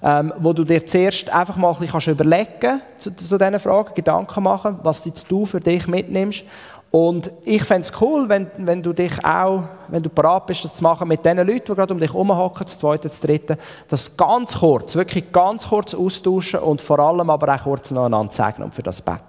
ähm, 0.00 0.32
wo 0.38 0.52
du 0.52 0.64
dir 0.64 0.86
zuerst 0.86 1.30
einfach 1.30 1.56
mal 1.56 1.72
ein 1.72 1.80
bisschen 1.80 2.12
überlegen 2.12 2.80
zu, 2.98 3.10
zu 3.14 3.36
diesen 3.36 3.58
Fragen, 3.58 3.94
Gedanken 3.94 4.42
machen, 4.44 4.78
was 4.82 5.02
du 5.02 5.44
für 5.44 5.58
dich 5.58 5.88
mitnimmst. 5.88 6.44
Und 6.90 7.30
ich 7.44 7.62
fände 7.64 7.86
es 7.86 8.00
cool, 8.00 8.28
wenn, 8.28 8.50
wenn 8.56 8.82
du 8.82 8.94
dich 8.94 9.22
auch, 9.22 9.62
wenn 9.88 10.02
du 10.02 10.08
bereit 10.08 10.46
bist, 10.46 10.64
das 10.64 10.76
zu 10.76 10.82
machen 10.82 11.06
mit 11.06 11.22
den 11.22 11.36
Leuten, 11.36 11.66
die 11.66 11.74
gerade 11.74 11.92
um 11.92 12.00
dich 12.00 12.12
herumhocken, 12.12 12.64
das 12.64 12.78
zweite, 12.78 13.08
das 13.08 13.20
dritte, 13.20 13.58
das 13.88 14.16
ganz 14.16 14.54
kurz, 14.58 14.94
wirklich 14.94 15.30
ganz 15.30 15.68
kurz 15.68 15.92
austauschen 15.94 16.60
und 16.60 16.80
vor 16.80 16.98
allem 16.98 17.28
aber 17.28 17.54
auch 17.54 17.62
kurz 17.62 17.90
nacheinander 17.90 18.32
sagen 18.32 18.62
und 18.62 18.74
für 18.74 18.82
das 18.82 19.02
beten. 19.02 19.20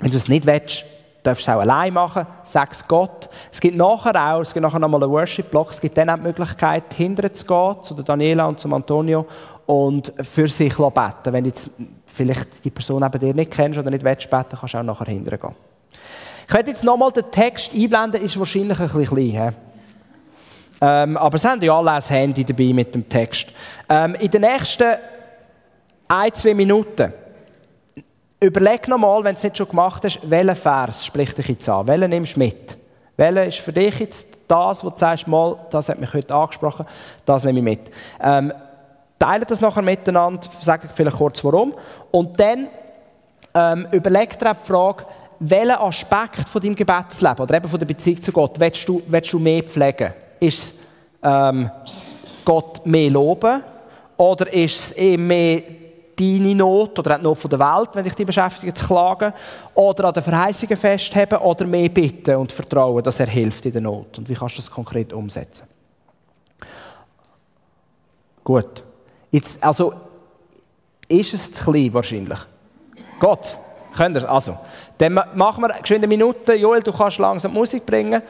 Wenn 0.00 0.10
du 0.10 0.16
es 0.16 0.28
nicht 0.28 0.46
willst, 0.46 0.84
darfst 1.22 1.46
du 1.46 1.50
es 1.50 1.56
auch 1.56 1.60
allein 1.60 1.92
machen, 1.92 2.26
sag 2.44 2.72
es 2.72 2.88
Gott. 2.88 3.28
Es 3.52 3.60
gibt 3.60 3.76
nachher 3.76 4.34
auch, 4.34 4.40
es 4.40 4.54
gibt 4.54 4.62
nachher 4.62 4.78
nochmal 4.78 5.02
einen 5.02 5.12
Worship-Block, 5.12 5.72
es 5.72 5.80
gibt 5.80 5.98
dann 5.98 6.08
auch 6.08 6.16
die 6.16 6.22
Möglichkeit, 6.22 6.94
hinterher 6.94 7.34
zu 7.34 7.44
gehen, 7.44 7.76
zu 7.82 7.92
der 7.92 8.04
Daniela 8.04 8.46
und 8.46 8.58
zum 8.58 8.72
Antonio 8.72 9.26
und 9.66 10.10
für 10.22 10.48
sich 10.48 10.74
beten. 10.74 11.32
Wenn 11.32 11.44
jetzt 11.44 11.68
vielleicht 12.06 12.64
die 12.64 12.70
Person 12.70 13.02
neben 13.02 13.18
dir 13.18 13.34
nicht 13.34 13.50
kennst 13.50 13.78
oder 13.78 13.90
nicht 13.90 14.04
willst 14.04 14.30
beten, 14.30 14.56
kannst 14.58 14.72
du 14.72 14.78
auch 14.78 14.82
nachher 14.82 15.12
hinterher 15.12 15.38
gehen. 15.38 15.69
Ich 16.50 16.54
werde 16.54 16.70
jetzt 16.70 16.82
nochmal 16.82 17.12
den 17.12 17.30
Text 17.30 17.72
einblenden, 17.72 18.22
ist 18.22 18.36
wahrscheinlich 18.36 18.80
ein 18.80 18.88
bisschen 18.88 19.06
klein. 19.06 19.54
Ähm, 20.80 21.16
aber 21.16 21.36
es 21.36 21.44
haben 21.44 21.62
ja 21.62 21.78
alle 21.78 21.92
ein 21.92 22.02
Handy 22.02 22.44
dabei 22.44 22.72
mit 22.72 22.92
dem 22.92 23.08
Text. 23.08 23.46
Ähm, 23.88 24.16
in 24.16 24.28
den 24.32 24.40
nächsten 24.40 24.96
ein, 26.08 26.34
zwei 26.34 26.54
Minuten 26.54 27.12
Überleg 28.40 28.88
nochmal, 28.88 29.22
wenn 29.22 29.34
du 29.34 29.38
es 29.38 29.44
nicht 29.44 29.58
schon 29.58 29.68
gemacht 29.68 30.04
hast, 30.04 30.18
welchen 30.28 30.56
Vers 30.56 31.06
spricht 31.06 31.38
dich 31.38 31.46
jetzt 31.46 31.68
an? 31.68 31.86
Welchen 31.86 32.10
nimmst 32.10 32.34
du 32.34 32.40
mit? 32.40 32.76
Welcher 33.16 33.46
ist 33.46 33.58
für 33.58 33.72
dich 33.72 34.00
jetzt 34.00 34.26
das, 34.48 34.82
wo 34.82 34.90
du 34.90 34.96
sagst, 34.96 35.28
mal, 35.28 35.56
das 35.70 35.88
hat 35.88 36.00
mich 36.00 36.12
heute 36.12 36.34
angesprochen, 36.34 36.84
das 37.26 37.44
nehme 37.44 37.60
ich 37.60 37.64
mit. 37.64 37.92
Ähm, 38.20 38.52
teile 39.20 39.46
das 39.46 39.60
nachher 39.60 39.82
miteinander, 39.82 40.40
sage 40.58 40.88
vielleicht 40.92 41.16
kurz 41.16 41.44
warum. 41.44 41.74
Und 42.10 42.40
dann 42.40 42.66
ähm, 43.54 43.86
überleg 43.92 44.36
dir 44.36 44.54
die 44.54 44.66
Frage, 44.66 45.04
welchen 45.40 45.70
Aspekt 45.70 46.48
von 46.48 46.60
deinem 46.60 46.76
Gebetsleben 46.76 47.40
oder 47.40 47.56
eben 47.56 47.68
von 47.68 47.78
der 47.78 47.86
Beziehung 47.86 48.20
zu 48.20 48.30
Gott 48.30 48.60
willst 48.60 48.86
du, 48.88 49.02
willst 49.06 49.32
du 49.32 49.38
mehr 49.38 49.62
pflegen? 49.62 50.12
Ist 50.38 50.58
es 50.58 50.74
ähm, 51.22 51.70
Gott 52.44 52.84
mehr 52.84 53.10
loben 53.10 53.62
oder 54.16 54.52
ist 54.52 54.80
es 54.80 54.92
eher 54.92 55.18
mehr 55.18 55.62
deine 56.14 56.54
Not 56.54 56.98
oder 56.98 57.16
die 57.16 57.24
Not 57.24 57.38
von 57.38 57.50
der 57.50 57.58
Welt, 57.58 57.90
wenn 57.94 58.04
dich 58.04 58.14
die 58.14 58.26
beschäftigt, 58.26 58.76
zu 58.76 58.86
klagen 58.86 59.32
oder 59.74 60.04
an 60.04 60.14
den 60.14 60.22
Verheißungen 60.22 60.76
festheben 60.76 61.38
oder 61.38 61.66
mehr 61.66 61.88
bitten 61.88 62.36
und 62.36 62.52
vertrauen, 62.52 63.02
dass 63.02 63.20
er 63.20 63.26
hilft 63.26 63.64
in 63.64 63.72
der 63.72 63.80
Not. 63.80 64.18
Und 64.18 64.28
wie 64.28 64.34
kannst 64.34 64.58
du 64.58 64.60
das 64.60 64.70
konkret 64.70 65.12
umsetzen? 65.12 65.64
Gut. 68.44 68.84
Jetzt, 69.30 69.62
also, 69.62 69.94
ist 71.08 71.32
es 71.32 71.52
zu 71.52 71.64
klein 71.64 71.94
wahrscheinlich? 71.94 72.38
Gott, 73.18 73.56
könnt 73.96 74.16
ihr 74.16 74.30
Also, 74.30 74.56
dann 74.98 75.14
machen 75.34 75.62
wir 75.62 75.68
geschwind 75.80 76.04
eine 76.04 76.08
Minute. 76.08 76.54
Joel, 76.54 76.82
du 76.82 76.92
kannst 76.92 77.18
langsam 77.18 77.52
Musik 77.52 77.84
bringen. 77.86 78.22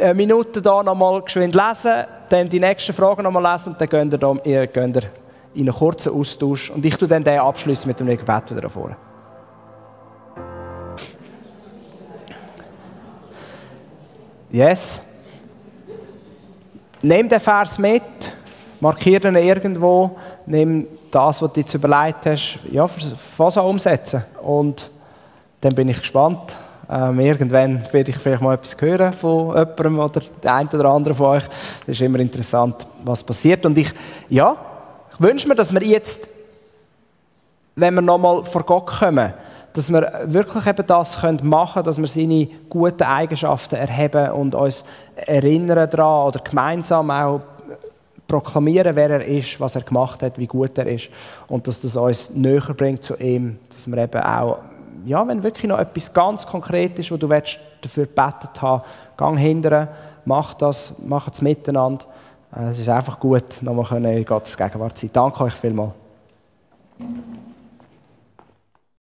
Eine 0.00 0.14
Minute 0.14 0.62
da 0.62 0.82
nochmal 0.82 1.22
geschwind 1.22 1.54
lesen, 1.54 2.04
dann 2.28 2.48
die 2.48 2.60
nächsten 2.60 2.94
Fragen 2.94 3.22
nochmal 3.22 3.52
lesen 3.52 3.72
und 3.72 3.80
dann 3.80 3.88
gehen 3.88 4.10
da, 4.10 4.34
ihr, 4.44 4.66
geht 4.66 4.96
ihr 4.96 5.02
in 5.54 5.68
einen 5.68 5.76
kurzen 5.76 6.12
Austausch. 6.12 6.70
Und 6.70 6.84
ich 6.84 6.96
tue 6.96 7.08
dann 7.08 7.22
den 7.22 7.38
abschließen 7.38 7.86
mit 7.86 8.00
dem 8.00 8.06
Gebet 8.06 8.56
wieder 8.56 8.70
vorne. 8.70 8.96
Yes. 14.50 15.00
Nimm 17.00 17.28
den 17.28 17.40
Vers 17.40 17.78
mit, 17.78 18.02
markiere 18.80 19.28
ihn 19.28 19.36
irgendwo, 19.36 20.16
nimm 20.46 20.86
das, 21.10 21.42
was 21.42 21.52
du 21.52 21.60
jetzt 21.60 21.74
überlegt 21.74 22.26
hast, 22.26 22.58
ja, 22.70 22.86
fast 22.86 23.56
umsetzen. 23.58 24.24
Und 24.42 24.90
dann 25.60 25.74
bin 25.74 25.88
ich 25.88 25.98
gespannt. 25.98 26.56
Ähm, 26.90 27.20
irgendwann 27.20 27.82
werde 27.92 28.10
ich 28.10 28.18
vielleicht 28.18 28.42
mal 28.42 28.54
etwas 28.54 28.76
hören 28.78 29.12
von 29.12 29.56
jemandem 29.56 29.98
oder 29.98 30.20
der 30.42 30.54
einen 30.54 30.68
oder 30.68 30.86
anderen 30.86 31.16
von 31.16 31.26
euch. 31.26 31.44
Das 31.86 31.96
ist 31.96 32.02
immer 32.02 32.18
interessant, 32.18 32.86
was 33.02 33.22
passiert. 33.22 33.64
Und 33.64 33.78
ich, 33.78 33.92
ja, 34.28 34.56
ich 35.12 35.20
wünsche 35.20 35.48
mir, 35.48 35.54
dass 35.54 35.72
wir 35.72 35.82
jetzt, 35.82 36.28
wenn 37.76 37.94
wir 37.94 38.02
nochmal 38.02 38.44
vor 38.44 38.64
Gott 38.64 38.86
kommen, 38.86 39.32
dass 39.72 39.90
wir 39.90 40.24
wirklich 40.26 40.66
eben 40.66 40.86
das 40.86 41.22
machen 41.42 41.72
können, 41.72 41.84
dass 41.84 41.98
wir 41.98 42.08
seine 42.08 42.48
guten 42.68 43.04
Eigenschaften 43.04 43.76
erheben 43.76 44.30
und 44.32 44.54
uns 44.54 44.84
erinnern 45.16 45.88
daran 45.88 46.28
oder 46.28 46.40
gemeinsam 46.40 47.10
auch 47.10 47.40
proklamieren, 48.32 48.96
wer 48.96 49.10
er 49.10 49.26
ist, 49.26 49.60
was 49.60 49.74
er 49.74 49.82
gemacht 49.82 50.22
hat, 50.22 50.38
wie 50.38 50.46
gut 50.46 50.78
er 50.78 50.86
ist 50.86 51.10
und 51.48 51.66
dass 51.66 51.82
das 51.82 51.96
uns 51.96 52.30
näher 52.30 52.74
bringt 52.74 53.02
zu 53.02 53.14
ihm, 53.16 53.58
dass 53.70 53.86
wir 53.86 53.98
eben 53.98 54.22
auch, 54.22 54.58
ja, 55.04 55.26
wenn 55.28 55.42
wirklich 55.42 55.68
noch 55.68 55.78
etwas 55.78 56.12
ganz 56.12 56.46
konkret 56.46 56.98
ist, 56.98 57.10
wo 57.10 57.18
du 57.18 57.28
dafür 57.28 58.06
gebetet 58.06 58.62
haben, 58.62 58.82
gang 59.18 59.38
hindern, 59.38 59.88
mach 60.24 60.54
das, 60.54 60.94
mach 61.04 61.28
es 61.28 61.42
miteinander. 61.42 62.06
Es 62.70 62.78
ist 62.78 62.88
einfach 62.88 63.20
gut, 63.20 63.60
nochmal 63.60 64.04
in 64.04 64.24
Gottes 64.24 64.56
Gegenwart 64.56 64.96
zu 64.96 65.06
sein. 65.06 65.12
Danke 65.12 65.44
euch 65.44 65.54
vielmals. 65.54 65.92